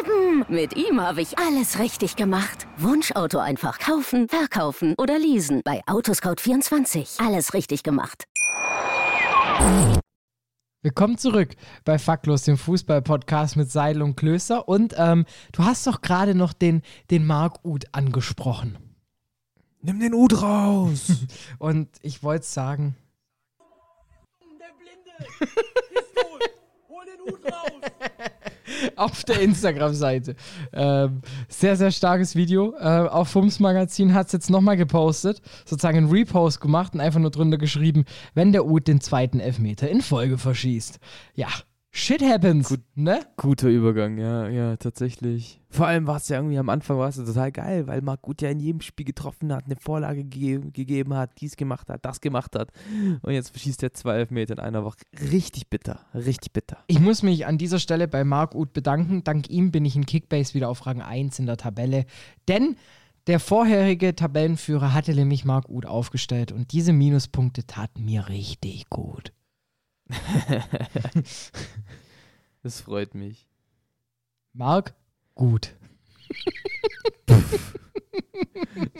[0.00, 0.44] eben.
[0.48, 2.66] Mit ihm habe ich alles richtig gemacht.
[2.78, 5.60] Wunschauto einfach kaufen, verkaufen oder leasen.
[5.64, 7.24] Bei Autoscout24.
[7.24, 8.24] Alles richtig gemacht.
[10.82, 14.66] Willkommen zurück bei Faktlos, dem Fußball-Podcast mit Seidel und Klöster.
[14.66, 18.78] Und ähm, du hast doch gerade noch den, den Marc Uth angesprochen.
[19.82, 21.26] Nimm den Ud raus!
[21.58, 22.96] Und ich wollte sagen,
[24.58, 25.10] Der Blinde
[25.90, 26.50] ist tot.
[26.88, 28.09] Hol den Hut raus.
[28.96, 30.36] auf der Instagram-Seite.
[30.72, 32.74] Ähm, sehr, sehr starkes Video.
[32.78, 37.20] Äh, auch Fums Magazin hat es jetzt nochmal gepostet, sozusagen einen Repost gemacht und einfach
[37.20, 38.04] nur drunter geschrieben,
[38.34, 40.98] wenn der Uth den zweiten Elfmeter in Folge verschießt.
[41.34, 41.48] Ja,
[41.90, 42.80] shit happens, Gut.
[42.94, 43.20] ne?
[43.36, 45.60] Guter Übergang, ja, ja, tatsächlich.
[45.68, 48.22] Vor allem war es ja irgendwie am Anfang war es ja total geil, weil Marc
[48.22, 52.04] Gut ja in jedem Spiel getroffen hat, eine Vorlage ge gegeben hat, dies gemacht hat,
[52.04, 52.70] das gemacht hat.
[53.22, 54.98] Und jetzt verschießt er zwei Elfmeter in einer Woche.
[55.30, 56.78] Richtig bitter, richtig bitter.
[56.86, 59.22] Ich muss mich an dieser Stelle bei Marc Uth bedanken.
[59.24, 62.04] Dank ihm bin ich in Kickbase wieder auf Rang 1 in der Tabelle.
[62.48, 62.76] Denn
[63.26, 69.32] der vorherige Tabellenführer hatte nämlich Marc Uth aufgestellt und diese Minuspunkte taten mir richtig gut.
[72.62, 73.48] Das freut mich.
[74.52, 74.94] Marc,
[75.34, 75.74] gut.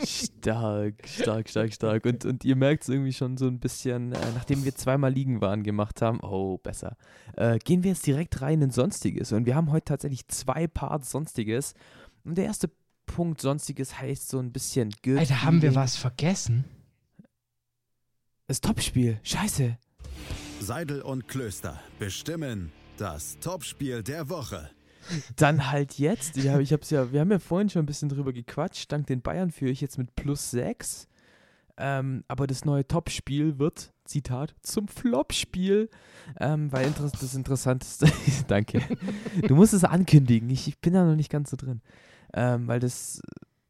[0.03, 2.05] Stark, stark, stark, stark.
[2.05, 5.41] Und, und ihr merkt es irgendwie schon so ein bisschen, äh, nachdem wir zweimal liegen
[5.41, 6.97] waren gemacht haben, oh, besser.
[7.35, 9.31] Äh, gehen wir jetzt direkt rein in Sonstiges.
[9.31, 11.75] Und wir haben heute tatsächlich zwei Parts Sonstiges.
[12.23, 12.71] Und der erste
[13.05, 16.65] Punkt Sonstiges heißt so ein bisschen Good Alter, haben wir was vergessen?
[18.47, 19.19] Das Topspiel.
[19.23, 19.77] Scheiße.
[20.61, 24.69] Seidel und Klöster bestimmen das Topspiel der Woche.
[25.35, 26.37] Dann halt jetzt.
[26.37, 28.91] Ja, ich hab's ja, wir haben ja vorhin schon ein bisschen drüber gequatscht.
[28.91, 31.07] Dank den Bayern führe ich jetzt mit plus 6.
[31.77, 35.89] Ähm, aber das neue Topspiel wird, Zitat, zum Flopspiel.
[36.39, 38.05] Ähm, weil inter das Interessanteste.
[38.47, 38.83] Danke.
[39.47, 40.47] Du musst es ankündigen.
[40.51, 41.81] Ich, ich bin da noch nicht ganz so drin.
[42.35, 43.19] Ähm, weil das,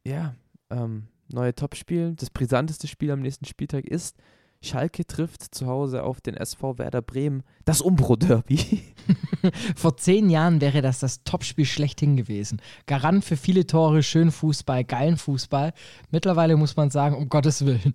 [0.04, 0.34] ja,
[0.68, 4.18] ähm, neue Topspiel, das brisanteste Spiel am nächsten Spieltag ist.
[4.62, 7.42] Schalke trifft zu Hause auf den SV Werder Bremen.
[7.64, 8.82] Das Umbro-Derby.
[9.76, 12.62] Vor zehn Jahren wäre das das Topspiel schlechthin gewesen.
[12.86, 15.72] Garant für viele Tore, schönen Fußball, geilen Fußball.
[16.10, 17.94] Mittlerweile muss man sagen, um Gottes Willen.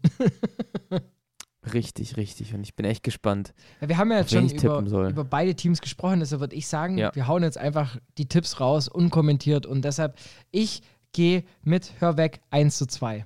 [1.74, 2.54] richtig, richtig.
[2.54, 3.54] Und ich bin echt gespannt.
[3.80, 6.98] Ja, wir haben ja jetzt schon über, über beide Teams gesprochen, deshalb würde ich sagen,
[6.98, 7.16] Ja.
[7.16, 9.66] wir hauen jetzt einfach die Tipps raus, unkommentiert.
[9.66, 10.18] Und deshalb,
[10.52, 10.82] ich
[11.14, 13.26] gehe mit Hör weg 1 zu 2.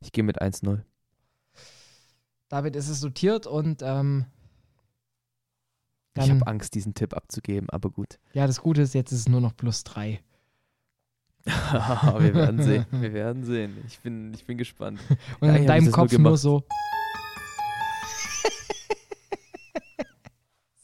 [0.00, 0.80] Ich gehe mit 1-0.
[2.48, 4.26] David ist es notiert und ähm,
[6.16, 8.18] Ich habe Angst, diesen Tipp abzugeben, aber gut.
[8.32, 10.20] ja, das Gute ist, jetzt ist es nur noch plus 3.
[11.46, 12.84] wir werden sehen.
[12.90, 13.76] Wir werden sehen.
[13.86, 15.00] Ich bin, ich bin gespannt.
[15.40, 16.38] Und Ja, in deinem nur Kopf nur gemacht.
[16.38, 16.62] so.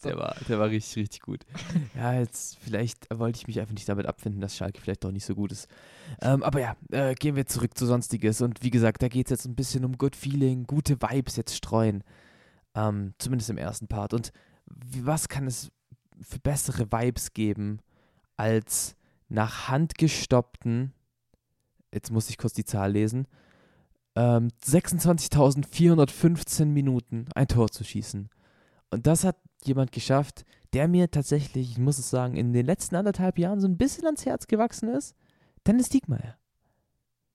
[0.04, 1.44] Der war, der war richtig, richtig gut.
[1.96, 5.24] Ja, jetzt vielleicht wollte ich mich einfach nicht damit abfinden, dass Schalke vielleicht doch nicht
[5.24, 5.68] so gut ist.
[6.20, 8.40] Ähm, aber ja, äh, gehen wir zurück zu Sonstiges.
[8.40, 11.56] Und wie gesagt, da geht es jetzt ein bisschen um Good Feeling, gute Vibes jetzt
[11.56, 12.02] streuen.
[12.74, 14.12] Ähm, zumindest im ersten Part.
[14.12, 14.32] Und
[14.66, 15.70] was kann es
[16.20, 17.78] für bessere Vibes geben,
[18.36, 18.96] als
[19.28, 20.92] nach handgestoppten,
[21.92, 23.28] jetzt muss ich kurz die Zahl lesen,
[24.16, 28.28] ähm, 26.415 Minuten ein Tor zu schießen.
[28.94, 32.96] Und das hat jemand geschafft, der mir tatsächlich, ich muss es sagen, in den letzten
[32.96, 35.14] anderthalb Jahren so ein bisschen ans Herz gewachsen ist.
[35.66, 36.36] Dennis Diekmeyer.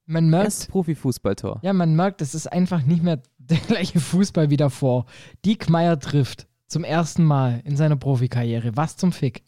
[0.05, 1.59] Man merkt, Erstes Profifußballtor.
[1.61, 5.05] ja, man merkt, es ist einfach nicht mehr der gleiche Fußball wie davor.
[5.45, 8.75] Diekmeyer trifft zum ersten Mal in seiner Profikarriere.
[8.75, 9.43] Was zum Fick?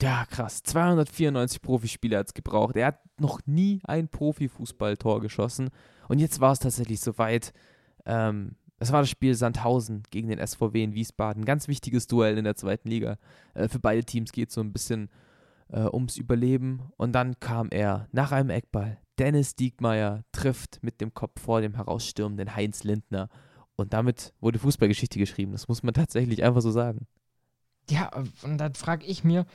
[0.00, 0.62] Ja, krass.
[0.62, 2.76] 294 Profispiele hat es gebraucht.
[2.76, 5.70] Er hat noch nie ein Profifußballtor geschossen.
[6.08, 7.52] Und jetzt war es tatsächlich soweit.
[8.04, 11.44] Ähm, es war das Spiel Sandhausen gegen den SVW in Wiesbaden.
[11.44, 13.16] Ganz wichtiges Duell in der zweiten Liga.
[13.54, 15.08] Äh, für beide Teams geht es so ein bisschen
[15.68, 16.82] äh, ums Überleben.
[16.96, 18.98] Und dann kam er nach einem Eckball.
[19.18, 23.28] Dennis Diekmeyer trifft mit dem Kopf vor dem herausstürmenden Heinz Lindner.
[23.76, 25.52] Und damit wurde Fußballgeschichte geschrieben.
[25.52, 27.06] Das muss man tatsächlich einfach so sagen.
[27.88, 28.10] Ja,
[28.42, 29.46] und dann frage ich mir,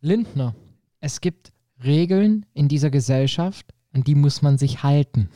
[0.00, 0.54] Lindner,
[1.00, 1.52] es gibt
[1.82, 5.28] Regeln in dieser Gesellschaft, an die muss man sich halten.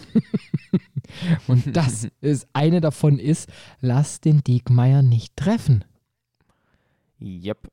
[1.49, 3.51] und das ist, eine davon ist,
[3.81, 5.85] lass den Diekmeyer nicht treffen.
[7.21, 7.69] Yep.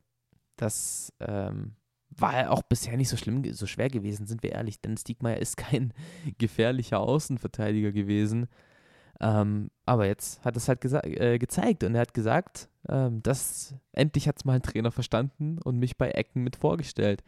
[0.56, 1.76] Das ähm,
[2.10, 4.82] war auch bisher nicht so schlimm, so schwer gewesen, sind wir ehrlich.
[4.82, 5.94] Denn Stiegmeier ist kein
[6.38, 8.48] gefährlicher Außenverteidiger gewesen.
[9.22, 14.28] Ähm, aber jetzt hat es halt äh, gezeigt und er hat gesagt, ähm, dass endlich
[14.28, 17.24] hat es mal ein Trainer verstanden und mich bei Ecken mit vorgestellt.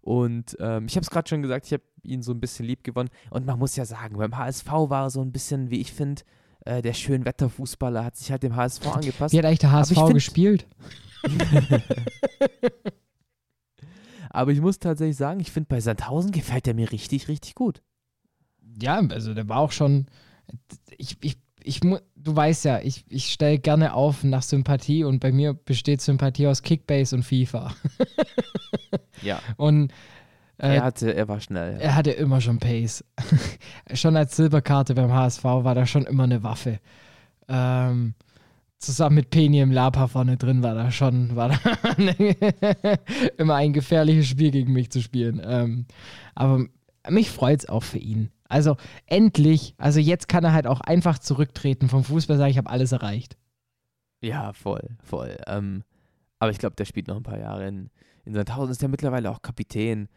[0.00, 2.84] Und ähm, ich habe es gerade schon gesagt, ich habe ihn so ein bisschen lieb
[2.84, 3.10] gewonnen.
[3.30, 6.22] Und man muss ja sagen, beim HSV war er so ein bisschen, wie ich finde,
[6.64, 9.32] äh, der Schönwetterfußballer hat sich halt dem HSV angepasst.
[9.32, 10.66] Wie hat eigentlich der HSV find- gespielt?
[14.30, 17.82] Aber ich muss tatsächlich sagen, ich finde, bei Sandhausen gefällt er mir richtig, richtig gut.
[18.80, 20.06] Ja, also der war auch schon.
[20.96, 25.32] Ich, ich, ich, du weißt ja, ich, ich stelle gerne auf nach Sympathie und bei
[25.32, 27.74] mir besteht Sympathie aus Kickbase und FIFA.
[29.22, 29.40] Ja.
[29.56, 29.92] Und
[30.62, 31.74] äh, er, hatte, er war schnell.
[31.74, 31.78] Ja.
[31.80, 33.04] er hatte immer schon Pace.
[33.94, 36.78] schon als Silberkarte beim HSV war da schon immer eine Waffe.
[37.48, 38.14] Ähm,
[38.78, 41.58] zusammen mit Penny im Lapa vorne drin war da schon, war da
[43.38, 45.40] immer ein gefährliches Spiel gegen mich zu spielen.
[45.44, 45.86] Ähm,
[46.36, 46.64] aber
[47.08, 48.30] mich freut es auch für ihn.
[48.48, 52.70] Also endlich, also jetzt kann er halt auch einfach zurücktreten vom Fußball, sagen, ich habe
[52.70, 53.36] alles erreicht.
[54.20, 55.36] ja, voll, voll.
[55.48, 55.82] Ähm,
[56.38, 57.90] aber ich glaube, der spielt noch ein paar Jahre in,
[58.24, 58.72] in Sandhausen.
[58.72, 60.08] Ist ja mittlerweile auch Kapitän.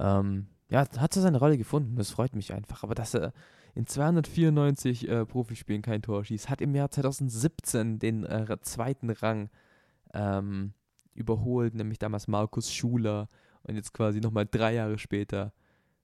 [0.00, 1.96] Ähm, ja, hat so seine Rolle gefunden.
[1.96, 2.82] Das freut mich einfach.
[2.82, 3.32] Aber dass er
[3.74, 9.50] in 294 äh, Profispielen kein Tor schießt, hat im Jahr 2017 den äh, zweiten Rang
[10.14, 10.72] ähm,
[11.14, 13.28] überholt, nämlich damals Markus Schuler.
[13.62, 15.52] Und jetzt quasi nochmal drei Jahre später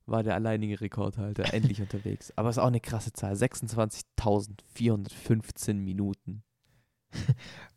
[0.05, 2.33] war der alleinige Rekordhalter endlich unterwegs.
[2.37, 3.35] Aber es ist auch eine krasse Zahl.
[3.35, 6.43] 26.415 Minuten.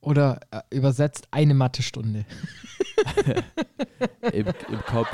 [0.02, 2.26] Oder äh, übersetzt eine Mathestunde.
[4.34, 5.08] Im, Im Kopf.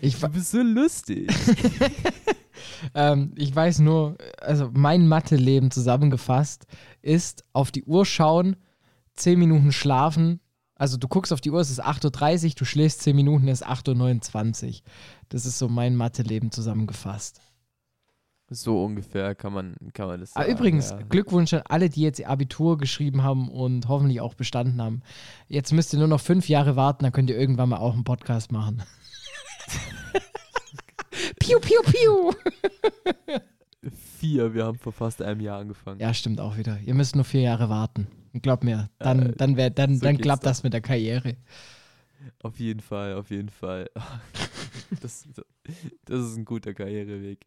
[0.00, 1.30] Ich, Du bist so lustig.
[2.94, 6.66] Ähm, ich weiß nur, also mein Mathe-Leben zusammengefasst
[7.00, 8.56] ist auf die Uhr schauen,
[9.16, 10.40] 10 Minuten schlafen.
[10.74, 13.60] Also du guckst auf die Uhr, es ist 8.30 Uhr, du schläfst 10 Minuten, es
[13.60, 14.74] ist 8.29 Uhr.
[15.28, 17.40] Das ist so mein Mathe-Leben zusammengefasst.
[18.54, 20.52] So ungefähr kann man, kann man das Ah, sagen.
[20.52, 20.98] übrigens, ja.
[21.08, 25.02] Glückwunsch an alle, die jetzt ihr Abitur geschrieben haben und hoffentlich auch bestanden haben.
[25.48, 28.04] Jetzt müsst ihr nur noch fünf Jahre warten, dann könnt ihr irgendwann mal auch einen
[28.04, 28.82] Podcast machen.
[31.38, 32.32] piu, piu, piu.
[34.18, 36.00] Vier, wir haben vor fast einem Jahr angefangen.
[36.00, 36.78] Ja, stimmt auch wieder.
[36.84, 38.06] Ihr müsst nur vier Jahre warten.
[38.40, 41.36] Glaub mir, dann, Äh, dann, wär, dann, so dann klappt das mit der Karriere.
[42.42, 43.90] Auf jeden Fall, auf jeden Fall.
[45.00, 45.26] Das,
[46.04, 47.46] das ist ein guter Karriereweg.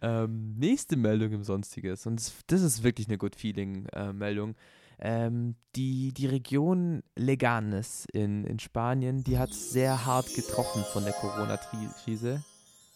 [0.00, 2.06] Ähm, nächste Meldung im Sonstiges.
[2.06, 4.54] Und das- ist wirklich eine Good Feeling-Meldung.
[4.98, 11.12] ähm, die, die Region Leganes in, in Spanien, die hat sehr hart getroffen von der
[11.14, 12.44] Corona-Krise.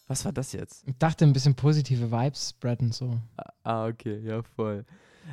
[0.07, 0.87] Was war das jetzt?
[0.87, 3.19] Ich dachte, ein bisschen positive Vibes spreaden so.
[3.65, 4.85] Ah, okay, ja, voll.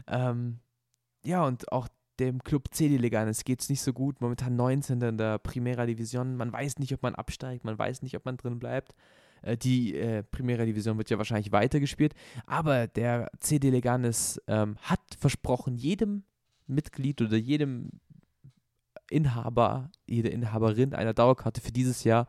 [0.07, 0.59] Ähm,
[1.23, 1.87] ja, und auch
[2.19, 4.21] dem Club CD Leganes geht es nicht so gut.
[4.21, 5.01] Momentan 19.
[5.01, 6.35] in der Primera Division.
[6.35, 8.95] Man weiß nicht, ob man absteigt, man weiß nicht, ob man drin bleibt.
[9.41, 12.13] Äh, die äh, Primera Division wird ja wahrscheinlich weitergespielt.
[12.45, 16.23] Aber der CD Leganes ähm, hat versprochen, jedem
[16.67, 17.91] Mitglied oder jedem
[19.09, 22.27] Inhaber, jede Inhaberin einer Dauerkarte für dieses Jahr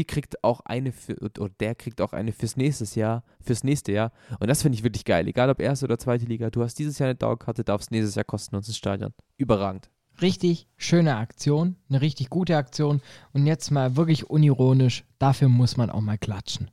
[0.00, 3.92] die kriegt auch eine für, oder der kriegt auch eine fürs nächste Jahr, fürs nächste
[3.92, 4.12] Jahr.
[4.38, 5.28] Und das finde ich wirklich geil.
[5.28, 8.24] Egal ob erste oder zweite Liga, du hast dieses Jahr eine Dauerkarte, darfst nächstes Jahr
[8.24, 9.12] kostenlos ins Stadion.
[9.36, 9.90] Überragend.
[10.22, 13.02] Richtig schöne Aktion, eine richtig gute Aktion.
[13.34, 16.70] Und jetzt mal wirklich unironisch, dafür muss man auch mal klatschen.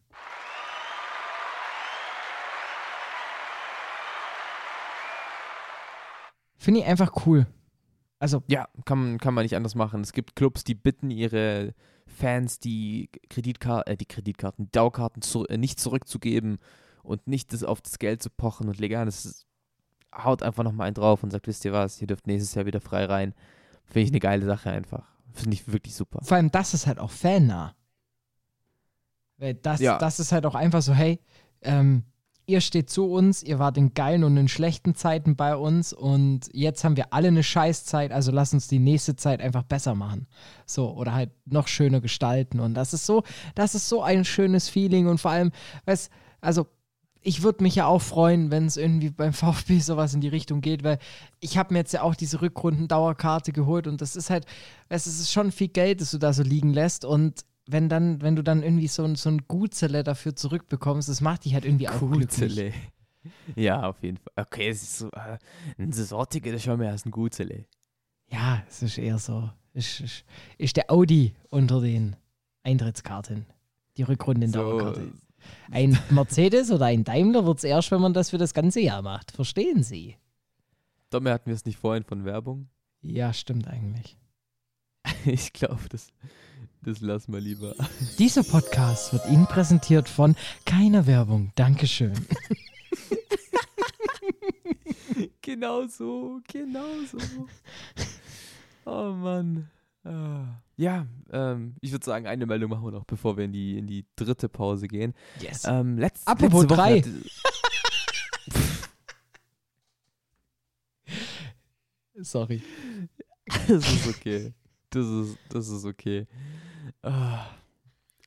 [6.56, 7.46] Finde ich einfach cool.
[8.20, 10.02] Also, Ja, kann, man- kann man nicht anders machen.
[10.02, 11.74] Es gibt Clubs, die bitten ihre
[12.08, 16.58] Fans, die, Kreditkar äh, die Kreditkarten, die Dauerkarten zu, äh, nicht zurückzugeben
[17.04, 19.06] und nicht das auf das Geld zu pochen und legal.
[19.06, 19.46] Das ist,
[20.16, 22.82] haut einfach nochmal einen drauf und sagt, wisst ihr was, ihr dürft nächstes Jahr wieder
[22.82, 23.34] frei rein.
[23.86, 25.08] Finde ich eine geile Sache einfach.
[25.34, 26.20] Finde ich wirklich super.
[26.24, 27.76] vor allem das ist halt auch fannah.
[29.38, 29.98] Weil das, Ja.
[30.00, 31.20] das ist halt auch einfach so, hey,
[31.62, 32.04] ähm,
[32.48, 36.50] ihr steht zu uns, ihr wart in geilen und in schlechten Zeiten bei uns und
[36.54, 40.28] jetzt haben wir alle eine Scheißzeit, also lass uns die nächste Zeit einfach besser machen.
[40.66, 42.62] So, oder halt noch schöner gestalten.
[42.62, 43.24] Und das ist so,
[43.54, 45.52] das ist so ein schönes Feeling und vor allem,
[45.86, 46.68] weißt, also
[47.22, 50.62] ich würde mich ja auch freuen, wenn es irgendwie beim VfB sowas in die Richtung
[50.62, 51.00] geht, weil
[51.42, 54.46] ich habe mir jetzt ja auch diese Rückrunden-Dauerkarte geholt und das ist halt,
[54.88, 58.36] es ist schon viel Geld, das du da so liegen lässt und wenn dann, wenn
[58.36, 61.90] du dann irgendwie so, ein- so ein Gutzele dafür zurückbekommst, das macht dich halt irgendwie
[61.90, 62.22] auch glücklich.
[62.30, 62.74] Gutzele.
[63.58, 64.32] Ja, auf jeden Fall.
[64.46, 65.38] Okay, es ist so, äh,
[65.78, 67.66] ein Saisonticket ist schon mehr als ein Gutzele.
[68.32, 70.24] Ja, es ist eher so, ist, ist,
[70.58, 72.16] ist der Audi unter den
[72.64, 73.46] Eintrittskarten,
[73.98, 75.12] die Rückrunden-Dauerkarte.
[75.72, 79.02] Ein Mercedes oder ein Daimler wird es erst, wenn man das für das ganze Jahr
[79.02, 79.32] macht.
[79.32, 80.16] Verstehen Sie?
[81.10, 82.70] Domme hatten wir es nicht vorhin von Werbung.
[83.02, 84.18] Ja, stimmt eigentlich.
[85.26, 86.08] Ich glaube, das,
[86.88, 87.76] das lassen wir lieber.
[88.18, 91.52] Dieser Podcast wird Ihnen präsentiert von keiner Werbung.
[91.56, 92.14] Dankeschön.
[95.42, 97.18] genau so, genau so.
[98.86, 99.70] Oh Mann.
[100.06, 100.62] Ah.
[100.78, 103.86] Ja, ähm, ich würde sagen, eine Meldung machen wir noch, bevor wir in die, in
[103.86, 105.14] die dritte Pause gehen.
[105.42, 105.66] Yes.
[105.66, 107.04] Ähm, letzt, Apropos letzte drei.
[112.22, 112.64] Sorry.
[113.68, 114.54] Das ist okay.
[114.90, 116.28] Das ist, das ist okay.
[117.02, 117.46] Ah.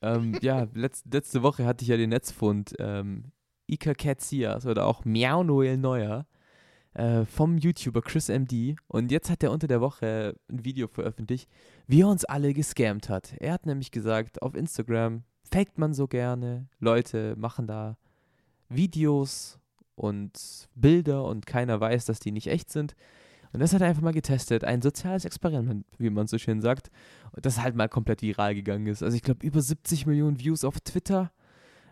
[0.01, 3.31] Ähm, ja, letz, letzte Woche hatte ich ja den Netzfund ähm,
[3.67, 6.25] Ika Katsias oder auch Miau Noel Neuer
[6.93, 11.49] äh, vom YouTuber Chris MD und jetzt hat er unter der Woche ein Video veröffentlicht,
[11.87, 13.33] wie er uns alle gescammt hat.
[13.39, 17.97] Er hat nämlich gesagt, auf Instagram faked man so gerne, Leute machen da
[18.69, 19.59] Videos
[19.95, 22.95] und Bilder und keiner weiß, dass die nicht echt sind.
[23.53, 24.63] Und das hat er einfach mal getestet.
[24.63, 26.89] Ein soziales Experiment, wie man so schön sagt.
[27.31, 29.03] Und das halt mal komplett viral gegangen ist.
[29.03, 31.31] Also ich glaube, über 70 Millionen Views auf Twitter.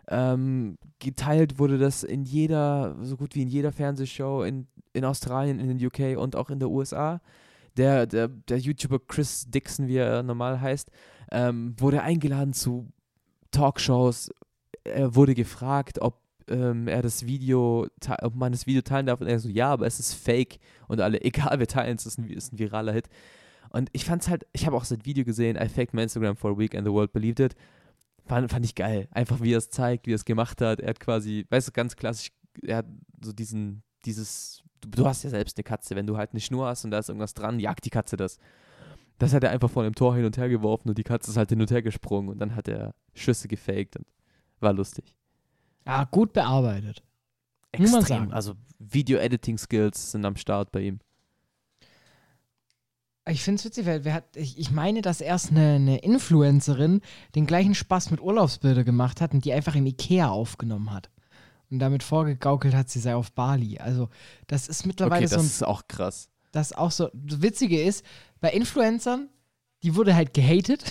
[0.08, 5.60] Ähm, geteilt wurde das in jeder, so gut wie in jeder Fernsehshow in, in Australien,
[5.60, 7.20] in den UK und auch in der USA.
[7.76, 10.90] Der, der, der YouTuber Chris Dixon, wie er normal heißt,
[11.30, 12.88] ähm, wurde eingeladen zu
[13.52, 14.30] Talkshows.
[14.82, 16.19] Er wurde gefragt, ob
[16.50, 17.86] ähm, er das Video,
[18.22, 19.20] ob man das Video teilen darf.
[19.20, 20.58] Und er so, ja, aber es ist fake.
[20.88, 23.08] Und alle, egal, wir teilen es, ist ein, ist ein viraler Hit.
[23.70, 26.52] Und ich fand's halt, ich habe auch das Video gesehen, I faked my Instagram for
[26.52, 27.54] a week and the world believed it.
[28.26, 29.08] Fand, fand ich geil.
[29.12, 30.80] Einfach wie er es zeigt, wie er es gemacht hat.
[30.80, 32.32] Er hat quasi, weißt du, ganz klassisch,
[32.62, 32.86] er hat
[33.24, 36.66] so diesen, dieses, du, du hast ja selbst eine Katze, wenn du halt eine Schnur
[36.66, 38.38] hast und da ist irgendwas dran, jagt die Katze das.
[39.18, 41.36] Das hat er einfach vor dem Tor hin und her geworfen und die Katze ist
[41.36, 44.06] halt hin und her gesprungen und dann hat er Schüsse gefaked und
[44.60, 45.14] war lustig.
[45.84, 47.02] Ah, gut bearbeitet.
[47.78, 48.32] Sagen.
[48.32, 51.00] Also Video-Editing-Skills sind am Start bei ihm.
[53.28, 57.00] Ich finde es witzig, weil wer hat, ich, ich meine, dass erst eine, eine Influencerin
[57.34, 61.10] den gleichen Spaß mit Urlaubsbilder gemacht hat und die einfach im Ikea aufgenommen hat.
[61.70, 63.78] Und damit vorgegaukelt hat, sie sei auf Bali.
[63.78, 64.08] Also,
[64.48, 66.28] das ist mittlerweile Okay, so das ist auch krass.
[66.50, 67.10] das auch so.
[67.14, 68.04] Das Witzige ist,
[68.40, 69.28] bei Influencern,
[69.82, 70.84] die wurde halt gehatet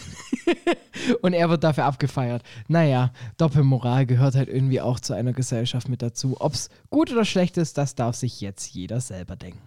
[1.21, 2.43] und er wird dafür abgefeiert.
[2.67, 6.37] Naja, Doppelmoral gehört halt irgendwie auch zu einer Gesellschaft mit dazu.
[6.39, 9.61] Ob es gut oder schlecht ist, das darf sich jetzt jeder selber denken.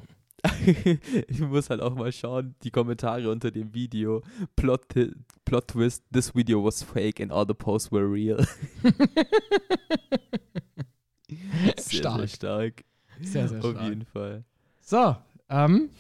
[1.29, 4.23] ich muss halt auch mal schauen, die Kommentare unter dem Video.
[4.57, 4.87] Plot,
[5.45, 8.45] Plot Twist, this video was fake and all the posts were real.
[11.79, 12.19] sehr, Stark.
[12.19, 12.85] Sehr stark.
[13.21, 13.89] Sehr, sehr Auf stark.
[13.89, 14.45] jeden Fall.
[14.81, 15.17] So,
[15.49, 15.91] ähm,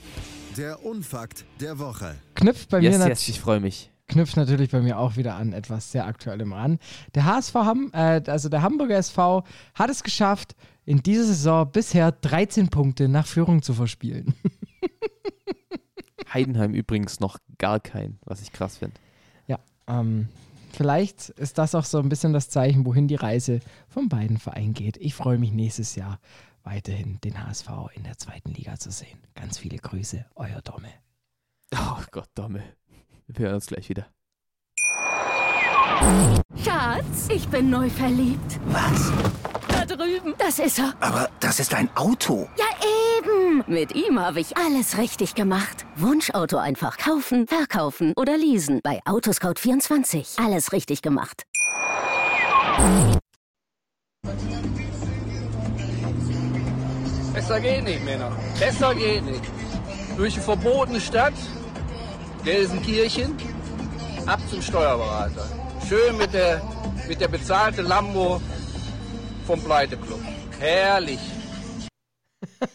[0.56, 2.16] Der Unfakt der Woche.
[2.42, 3.90] Knüpft bei Yes, mir yes, ich freue mich.
[4.08, 6.78] knüpft natürlich bei mir auch wieder an etwas sehr Aktuellem ran.
[7.14, 7.54] Der HSV,
[7.92, 13.26] äh, also der Hamburger SV, hat es geschafft, in dieser Saison bisher 13 Punkte nach
[13.26, 14.34] Führung zu verspielen.
[16.32, 18.96] Heidenheim übrigens noch gar kein, was ich krass finde.
[19.46, 20.28] ja, ähm,
[20.72, 24.72] vielleicht ist das auch so ein bisschen das Zeichen, wohin die Reise von beiden Vereinen
[24.72, 24.96] geht.
[24.96, 26.18] Ich freue mich nächstes Jahr
[26.64, 29.18] weiterhin den HSV in der zweiten Liga zu sehen.
[29.34, 30.88] Ganz viele Grüße, euer Domme.
[31.74, 32.62] Oh Gott, Domme.
[33.26, 34.06] Wir hören uns gleich wieder.
[36.62, 38.60] Schatz, ich bin neu verliebt.
[38.66, 39.12] Was?
[39.68, 40.34] Da drüben.
[40.38, 40.94] Das ist er.
[41.00, 42.48] Aber das ist ein Auto.
[42.58, 42.66] Ja,
[43.18, 43.64] eben.
[43.66, 45.86] Mit ihm habe ich alles richtig gemacht.
[45.96, 48.80] Wunschauto einfach kaufen, verkaufen oder leasen.
[48.82, 50.44] Bei Autoscout24.
[50.44, 51.44] Alles richtig gemacht.
[57.32, 58.30] Besser geht nicht, Männer.
[58.58, 59.44] Besser geht nicht.
[60.16, 61.32] Durch die verbotene Stadt,
[62.44, 63.36] Gelsenkirchen,
[64.26, 65.48] ab zum Steuerberater.
[65.88, 66.60] Schön mit der,
[67.08, 68.42] mit der bezahlten Lambo
[69.46, 70.18] vom Pleiteclub.
[70.58, 71.20] Herrlich.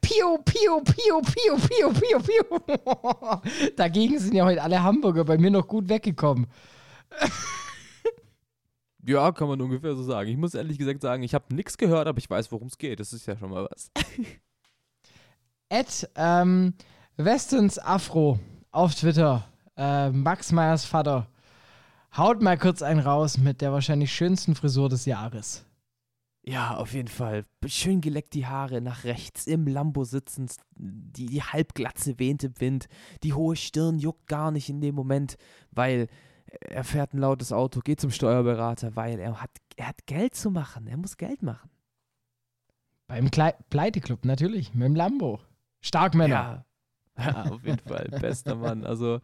[0.00, 2.44] Piu, piu, piu, piu, piu, piu, piu.
[3.76, 6.46] Dagegen sind ja heute alle Hamburger bei mir noch gut weggekommen.
[9.04, 10.30] Ja, kann man ungefähr so sagen.
[10.30, 13.00] Ich muss ehrlich gesagt sagen, ich habe nichts gehört, aber ich weiß, worum es geht.
[13.00, 13.90] Das ist ja schon mal was.
[15.72, 16.74] Ed ähm,
[17.16, 18.38] Westens Afro
[18.72, 19.42] auf Twitter,
[19.74, 21.28] äh, Max Meyers Vater,
[22.14, 25.64] haut mal kurz einen raus mit der wahrscheinlich schönsten Frisur des Jahres.
[26.42, 27.46] Ja, auf jeden Fall.
[27.64, 32.86] Schön geleckt die Haare nach rechts, im Lambo sitzend, die, die Halbglatze wehnt im Wind,
[33.22, 35.36] die hohe Stirn juckt gar nicht in dem Moment,
[35.70, 36.08] weil
[36.60, 40.50] er fährt ein lautes Auto, geht zum Steuerberater, weil er hat, er hat Geld zu
[40.50, 41.70] machen, er muss Geld machen.
[43.06, 45.40] Beim Klei Pleiteclub natürlich, mit dem Lambo.
[45.82, 46.34] Starkmänner.
[46.34, 46.64] Ja.
[47.18, 48.86] ja, auf jeden Fall, bester Mann.
[48.86, 49.20] Also,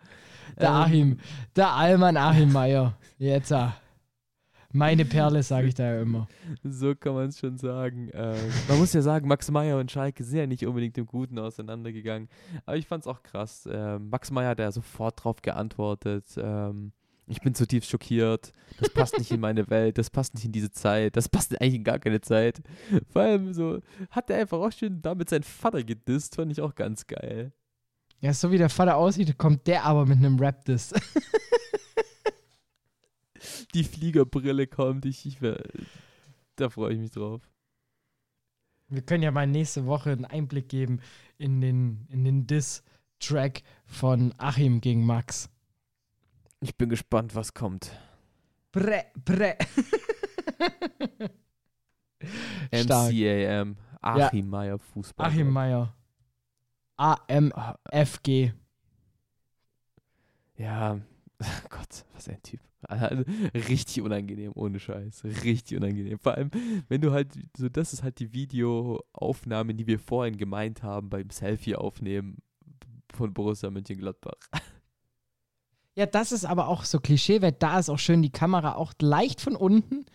[0.61, 1.19] Der ähm, Achim,
[1.57, 2.99] der Allmann Achim Meier.
[3.17, 3.75] Jetzt, ah.
[4.73, 6.29] meine Perle, sage ich da ja immer.
[6.63, 8.11] So kann man es schon sagen.
[8.13, 8.37] Ähm,
[8.69, 12.29] man muss ja sagen, Max Meyer und Schalke sind ja nicht unbedingt im Guten auseinandergegangen.
[12.67, 13.67] Aber ich fand es auch krass.
[13.71, 16.27] Ähm, Max Meyer hat ja sofort drauf geantwortet.
[16.37, 16.93] Ähm,
[17.29, 18.53] ich bin zutiefst schockiert.
[18.81, 19.99] Das passt nicht in meine Welt.
[19.99, 21.17] Das passt nicht in diese Zeit.
[21.17, 22.63] Das passt eigentlich in gar keine Zeit.
[23.13, 26.37] Vor allem so, hat er einfach auch schön damit seinen Vater gedisst.
[26.37, 27.53] Fand ich auch ganz geil.
[28.21, 30.95] Ja, so wie der Vater aussieht, kommt der aber mit einem Rap-Diss.
[33.75, 35.05] Die Fliegerbrille kommt.
[35.05, 35.63] Ich, ich wär,
[36.57, 37.43] da freue ich mich drauf.
[38.89, 41.01] Wir können ja mal nächste Woche einen Einblick geben
[41.37, 45.51] in den, in den Diss-Track von Achim gegen Max.
[46.61, 47.93] Ich bin gespannt, was kommt.
[48.73, 49.57] Bre, bre.
[52.73, 53.77] MCAM.
[54.01, 55.27] Achim Meyer Fußball.
[55.27, 55.95] Achim Meier.
[56.97, 58.53] AMFG.
[60.57, 61.01] Ja,
[61.71, 62.61] Gott, was ein Typ.
[62.83, 63.23] Also,
[63.55, 65.25] Richtig unangenehm, ohne Scheiß.
[65.45, 66.19] Richtig unangenehm.
[66.19, 66.51] Vor allem,
[66.89, 71.31] wenn du halt, so das ist halt die Videoaufnahme, die wir vorhin gemeint haben beim
[71.31, 72.39] Selfie aufnehmen
[73.13, 74.35] von Borussia Mönchengladbach.
[75.99, 78.93] Ja, das ist aber auch so Klischee, weil da ist auch schön die Kamera auch
[79.03, 80.07] leicht von unten.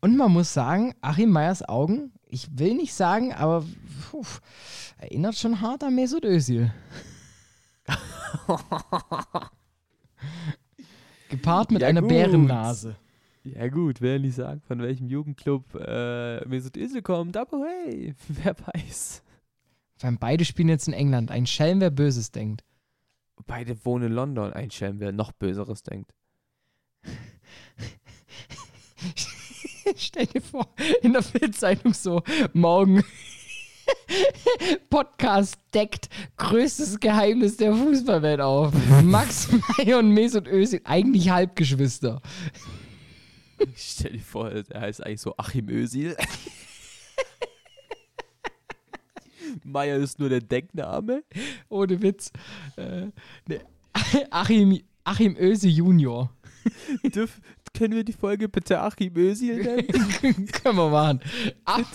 [0.00, 3.64] Und man muss sagen, Achim Meyers Augen, ich will nicht sagen, aber
[4.08, 4.22] puh,
[4.98, 6.72] erinnert schon hart an Mesut Özil.
[11.28, 12.10] Gepaart mit Ja, einer gut.
[12.10, 12.94] Bärennase.
[13.42, 18.14] Ja gut, will ja nicht sagen, von welchem Jugendclub äh, Mesut Özil kommt, aber hey,
[18.28, 19.24] wer weiß.
[19.96, 21.32] Vor allem beide spielen jetzt in England.
[21.32, 22.62] Ein Schelm, wer Böses denkt.
[23.46, 24.52] Beide wohnen in London.
[24.52, 26.14] Ein Schelm, wer noch Böseres denkt.
[29.96, 30.72] Stell dir vor,
[31.02, 32.22] in der Bildzeitung so,
[32.52, 33.02] morgen
[34.90, 38.72] Podcast deckt größtes Geheimnis der Fußballwelt auf.
[39.02, 42.20] Max Meyer und Mesut Özil, eigentlich Halbgeschwister.
[43.74, 46.16] Stell dir vor, er heißt eigentlich so Achim Özil.
[49.64, 51.22] Meier ist nur der Deckname.
[51.68, 52.32] Ohne Witz.
[52.76, 53.06] Äh,
[53.48, 53.60] ne,
[54.30, 56.30] Achim, Achim Özil Junior.
[57.14, 57.40] Dürf,
[57.74, 60.46] können wir die Folge bitte Achim Özil nennen?
[60.52, 61.20] Können wir machen.
[61.64, 61.86] Ap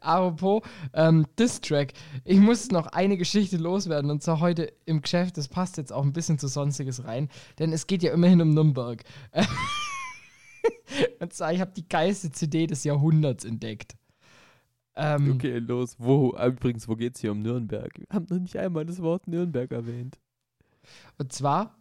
[0.00, 0.62] Apropos
[0.94, 1.92] ähm, Diss-Track.
[2.24, 5.36] Ich muss noch eine Geschichte loswerden und zwar heute im Geschäft.
[5.36, 8.54] Das passt jetzt auch ein bisschen zu Sonstiges rein, denn es geht ja immerhin um
[8.54, 9.04] Nürnberg.
[11.20, 13.96] und zwar, ich habe die geilste CD des Jahrhunderts entdeckt.
[15.00, 15.94] Ähm, Okay, los.
[15.98, 17.92] Wo, übrigens, wo geht's hier um Nürnberg?
[17.96, 20.18] Wir haben noch nicht einmal das Wort Nürnberg erwähnt.
[21.18, 21.78] Und zwar,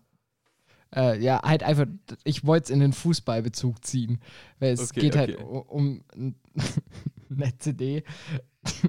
[0.95, 1.88] äh, ja, halt einfach,
[2.24, 4.20] ich wollte es in den Fußballbezug ziehen,
[4.59, 5.43] weil es Okay, geht halt okay.
[5.43, 6.03] u- um
[7.32, 8.03] eine CD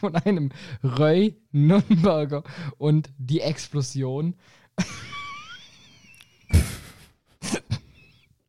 [0.00, 0.50] von einem
[0.82, 2.42] Röy Nürnberger
[2.78, 4.34] und die Explosion.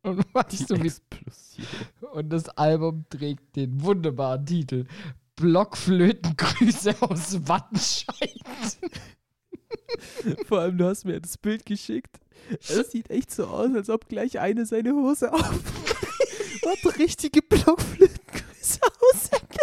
[0.06, 0.18] und
[0.70, 1.66] du, wie Explosion.
[2.12, 4.86] und das Album trägt den wunderbaren Titel
[5.36, 8.40] Blockflötengrüße aus Wattenscheid.
[10.46, 12.20] Vor allem, du hast mir das Bild geschickt.
[12.60, 15.62] Es sieht echt so aus, als ob gleich eine seine Hose auf
[16.62, 18.80] und richtige Blockflötengrüße
[19.12, 19.56] aussendet.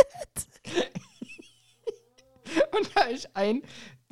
[2.78, 3.64] Und da ist ein,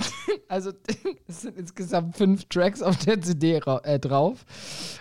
[0.48, 0.72] Also,
[1.28, 4.46] es sind insgesamt fünf Tracks auf der CD äh, drauf.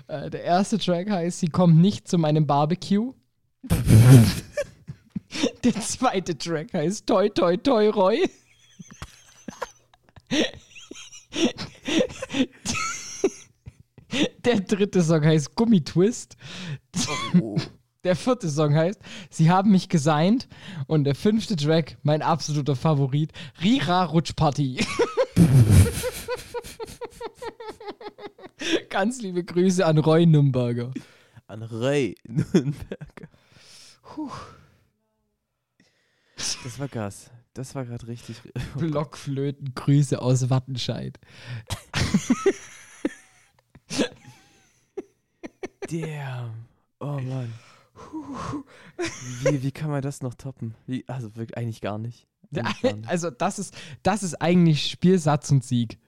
[0.07, 3.15] Äh, der erste Track heißt Sie kommt nicht zu meinem Barbecue.
[5.65, 8.31] der zweite Track heißt Toi Toi Toi Roy.
[14.45, 16.37] Der dritte Song heißt Gummitwist.
[18.05, 18.99] Der vierte Song heißt
[19.29, 20.49] Sie haben mich gesigned.
[20.87, 23.33] Und der fünfte Track, mein absoluter Favorit,
[23.63, 24.87] Rira Rutschparty.
[28.89, 30.93] Ganz liebe Grüße an Roy Nürnberger.
[31.47, 33.29] An Ray Nürnberger.
[36.37, 37.31] Das war Gas.
[37.55, 38.37] Das war gerade richtig.
[38.77, 41.19] Blockflöten, Grüße aus Wattenscheid.
[45.89, 46.67] Damn.
[47.01, 47.53] Oh Mann.
[49.43, 50.75] Wie, wie kann man das noch toppen?
[50.87, 52.27] Wie, also wirklich eigentlich gar nicht.
[52.55, 53.09] Eigentlich gar nicht.
[53.09, 55.99] Also, das ist, das ist eigentlich Spielsatz und Sieg.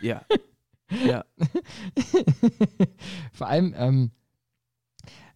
[0.00, 0.22] Ja.
[1.04, 1.22] Ja.
[3.34, 4.10] Vor allem, ähm,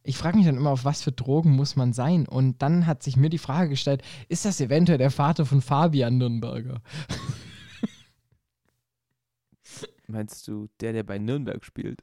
[0.03, 2.26] ich frage mich dann immer, auf was für Drogen muss man sein?
[2.26, 6.16] Und dann hat sich mir die Frage gestellt, ist das eventuell der Vater von Fabian
[6.16, 6.80] Nürnberger?
[10.07, 12.01] Meinst du, der, der bei Nürnberg spielt?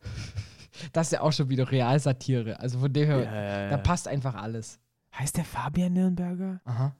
[0.92, 2.58] Das ist ja auch schon wieder Realsatire.
[2.60, 4.78] Also von dem her, ja, da passt einfach alles.
[5.18, 6.60] Heißt der Fabian Nürnberger?
[6.64, 6.94] Aha.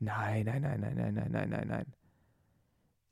[0.00, 1.86] Nein, nein, nein, nein, nein, nein, nein, nein, nein.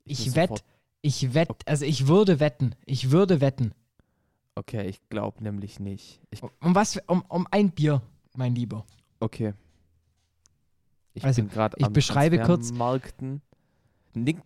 [0.05, 0.61] Ich muss wette,
[1.01, 2.75] ich wette, also ich würde wetten.
[2.85, 3.73] Ich würde wetten.
[4.55, 6.19] Okay, ich glaube nämlich nicht.
[6.31, 6.97] Ich, Um was?
[7.07, 8.01] Um, um ein Bier,
[8.35, 8.85] mein Lieber.
[9.19, 9.53] okay.
[11.13, 13.41] Ich Also, bin gerade ich am beschreibe kurz- Markten.
[14.13, 14.37] Nick.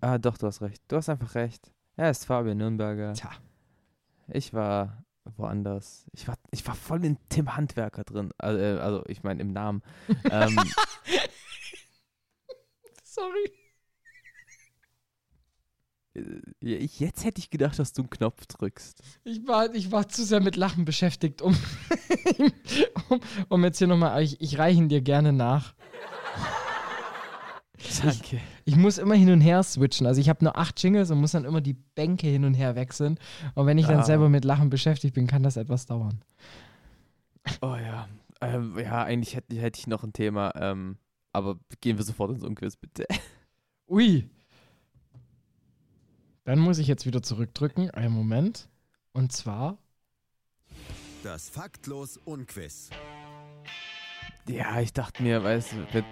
[0.00, 0.82] Ah, doch, du hast recht.
[0.88, 1.70] Du hast einfach recht.
[1.96, 3.12] Er ist Fabian Nürnberger.
[3.14, 3.30] Tja.
[4.28, 5.04] Ich war
[5.36, 6.06] woanders.
[6.12, 8.30] Ich war, ich war voll in Tim Handwerker drin.
[8.38, 9.82] Also, äh, also ich meine im Namen.
[10.30, 10.56] ähm,
[13.02, 13.52] Sorry.
[16.14, 19.02] äh, ich, jetzt hätte ich gedacht, dass du einen Knopf drückst.
[19.24, 21.56] Ich war, ich war zu sehr mit Lachen beschäftigt, um,
[23.08, 25.74] um, um jetzt hier nochmal, ich, ich reiche ihn dir gerne nach.
[28.02, 28.40] Danke.
[28.64, 30.06] Ich muss immer hin und her switchen.
[30.06, 32.74] Also ich habe nur acht Jingles und muss dann immer die Bänke hin und her
[32.74, 33.18] wechseln.
[33.54, 34.04] Und wenn ich dann Ah.
[34.04, 36.22] selber mit Lachen beschäftigt bin, kann das etwas dauern.
[37.60, 38.08] Oh ja.
[38.40, 40.52] Ähm, ja, eigentlich hätte, hätte ich noch ein Thema.
[40.56, 40.98] Ähm,
[41.32, 43.06] aber gehen wir sofort ins Unquiz, bitte.
[43.88, 44.28] Ui.
[46.44, 47.90] Dann muss ich jetzt wieder zurückdrücken.
[47.90, 48.68] Einen Moment.
[49.12, 49.78] Und zwar.
[51.22, 52.90] Das Faktlos Unquiz.
[54.48, 56.04] Ja, ich dachte mir, weißt du,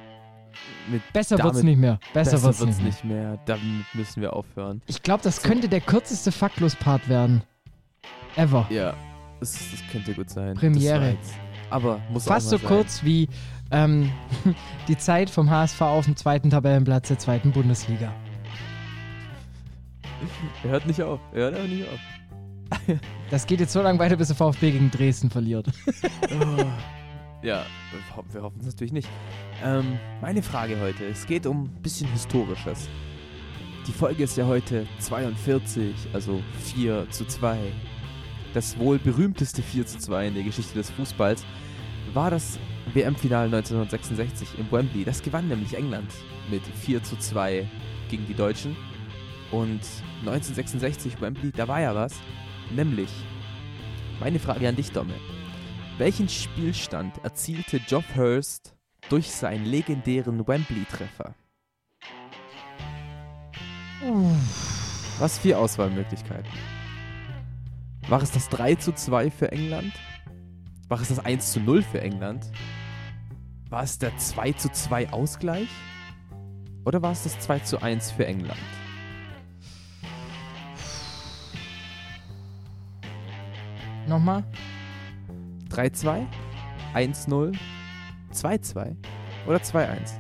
[0.89, 1.99] mit, Besser wird's Damit- nicht mehr.
[2.13, 3.31] Besser, besser wird's, wird's nicht mehr.
[3.33, 3.39] nicht mehr.
[3.47, 4.83] Damit müssen wir aufhören.
[4.87, 7.43] Ich glaube, das könnte der kürzeste Faktlos-Part werden.
[8.37, 8.67] Ever.
[8.71, 8.95] Ja,
[9.41, 10.55] das, das könnte gut sein.
[10.55, 11.17] Premiere.
[11.71, 12.67] Aber muss Fast auch so sein.
[12.67, 13.29] kurz wie
[13.71, 14.11] ähm,
[14.89, 18.13] die Zeit vom HSV auf dem zweiten Tabellenplatz der zweiten Bundesliga.
[20.63, 21.21] Er hört nicht auf.
[21.33, 22.99] Er hört einfach nicht auf.
[23.31, 25.67] Das geht jetzt so lange weiter, bis der VfB gegen Dresden verliert.
[26.31, 26.65] Oh.
[27.45, 29.09] Ja, wir ho- wir hoffen es natürlich nicht.
[29.63, 32.89] Ähm, meine Frage heute, es geht um ein bisschen Historisches.
[33.87, 36.43] Die Folge ist ja heute 42, also
[36.75, 37.59] 4 zu 2.
[38.55, 41.45] Das wohl berühmteste 4 zu 2 in der Geschichte des Fußballs
[42.15, 42.59] war das
[42.95, 45.05] WM-Finale 1966 im Wembley.
[45.05, 46.11] Das gewann nämlich England
[46.51, 47.69] mit 4 zu 2
[48.09, 48.75] gegen die Deutschen.
[49.51, 49.81] Und
[50.21, 52.15] 1966 Wembley, da war ja was.
[52.75, 53.11] Nämlich,
[54.19, 55.13] meine Frage an dich, Domme.
[55.97, 58.75] Welchen Spielstand erzielte Geoff Hurst
[59.11, 61.37] durch seinen legendären Wembley-Treffer?
[65.21, 66.51] Was vier Auswahlmöglichkeiten?
[68.09, 69.93] War es das 3 zu 2 für England?
[70.89, 72.51] War es das 1 zu 0 für England?
[73.71, 75.69] War es der 2 zu 2 Ausgleich?
[76.85, 78.59] Oder war es das 2 zu 1 für England?
[84.09, 84.43] Nochmal?
[85.75, 86.27] 3-2,
[86.95, 87.57] 1-0,
[88.33, 88.97] 2-2
[89.47, 90.13] oder 2-1?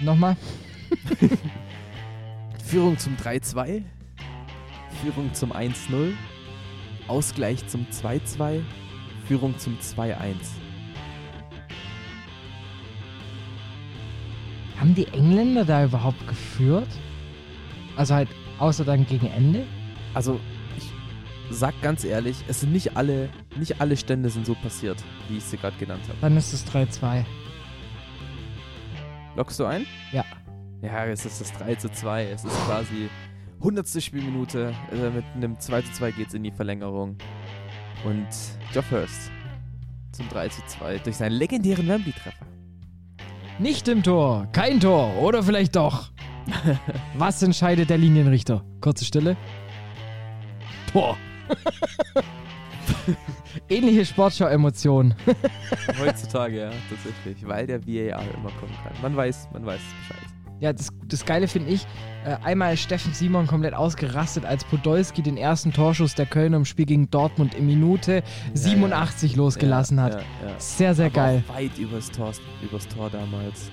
[0.00, 0.36] Nochmal?
[2.64, 3.82] Führung zum 3-2,
[5.02, 6.12] Führung zum 1-0,
[7.08, 8.60] Ausgleich zum 2-2,
[9.26, 10.16] Führung zum 2-1.
[14.78, 16.88] Haben die Engländer da überhaupt geführt?
[17.96, 19.66] Also halt, außer dann gegen Ende?
[20.14, 20.40] Also,
[21.50, 25.44] sag ganz ehrlich, es sind nicht alle, nicht alle Stände sind so passiert, wie ich
[25.44, 26.18] sie gerade genannt habe.
[26.20, 27.24] Dann ist es 3-2.
[29.36, 29.86] Lockst du ein?
[30.12, 30.24] Ja.
[30.82, 32.30] Ja, es ist das 3 zu 2.
[32.30, 33.08] Es ist quasi
[33.58, 34.02] 100.
[34.02, 34.74] Spielminute.
[34.92, 37.16] Äh, mit einem 2 zu 2 geht es in die Verlängerung.
[38.04, 38.28] Und
[38.72, 39.30] Geoff Hurst
[40.12, 42.46] zum 3 zu 2 durch seinen legendären Wembley-Treffer.
[43.58, 46.10] Nicht im Tor, kein Tor oder vielleicht doch.
[47.14, 48.64] Was entscheidet der Linienrichter?
[48.80, 49.36] Kurze Stille.
[50.92, 51.16] Tor.
[53.68, 55.14] Ähnliche Sportschau-Emotionen.
[56.00, 57.46] Heutzutage, ja, tatsächlich.
[57.46, 58.92] Weil der VAR immer kommen kann.
[59.02, 60.26] Man weiß, man weiß Bescheid.
[60.60, 61.86] Ja, das, das Geile finde ich,
[62.26, 66.66] äh, einmal ist Steffen Simon komplett ausgerastet, als Podolski den ersten Torschuss der Kölner im
[66.66, 68.22] Spiel gegen Dortmund in Minute
[68.52, 70.12] 87 losgelassen ja, hat.
[70.12, 70.54] Ja, ja.
[70.58, 71.44] Sehr, sehr Aber geil.
[71.48, 72.32] Weit übers Tor,
[72.62, 73.70] übers Tor damals.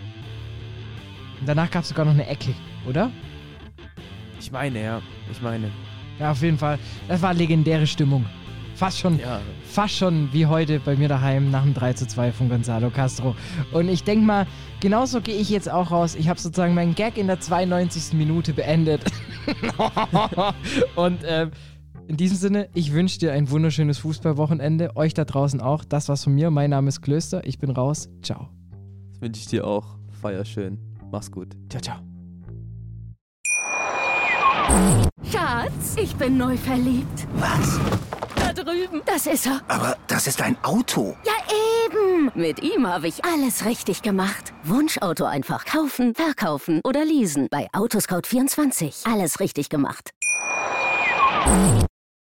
[1.42, 2.54] Und danach gab es sogar noch eine Ecke,
[2.88, 3.12] oder?
[4.40, 5.02] Ich meine, ja.
[5.30, 5.70] Ich meine.
[6.20, 6.80] Ja, auf jeden Fall.
[7.08, 8.26] Das war legendäre Stimmung.
[8.76, 9.40] Fast schon, Ja.
[9.64, 13.36] fast schon wie heute bei mir daheim nach dem 3 zu 2 von Gonzalo Castro.
[13.72, 14.46] Und ich denke mal,
[14.80, 16.14] genauso gehe ich jetzt auch raus.
[16.16, 18.14] Ich habe sozusagen meinen Gag in der 92.
[18.14, 19.02] Minute beendet.
[20.96, 21.52] Und ähm,
[22.08, 24.96] in diesem Sinne, ich wünsche dir ein wunderschönes Fußballwochenende.
[24.96, 25.84] Euch da draußen auch.
[25.84, 26.52] Das war's von mir.
[26.52, 27.46] Mein Name ist Klöster.
[27.46, 28.10] Ich bin raus.
[28.22, 28.50] Ciao.
[29.12, 29.98] Das wünsche ich dir auch.
[30.22, 30.78] Feier schön.
[31.12, 31.56] Mach's gut.
[31.70, 32.07] Ciao, ciao.
[35.32, 37.28] Schatz, ich bin neu verliebt.
[37.36, 37.80] Was?
[38.36, 39.02] Da drüben.
[39.06, 39.62] Das ist er.
[39.68, 41.16] Aber das ist ein Auto.
[41.26, 41.34] Ja,
[41.86, 42.32] eben.
[42.36, 44.54] Mit ihm habe ich alles richtig gemacht.
[44.64, 47.48] Wunschauto einfach kaufen, verkaufen oder leasen.
[47.50, 49.12] Bei Autoscout24.
[49.12, 50.12] Alles richtig gemacht.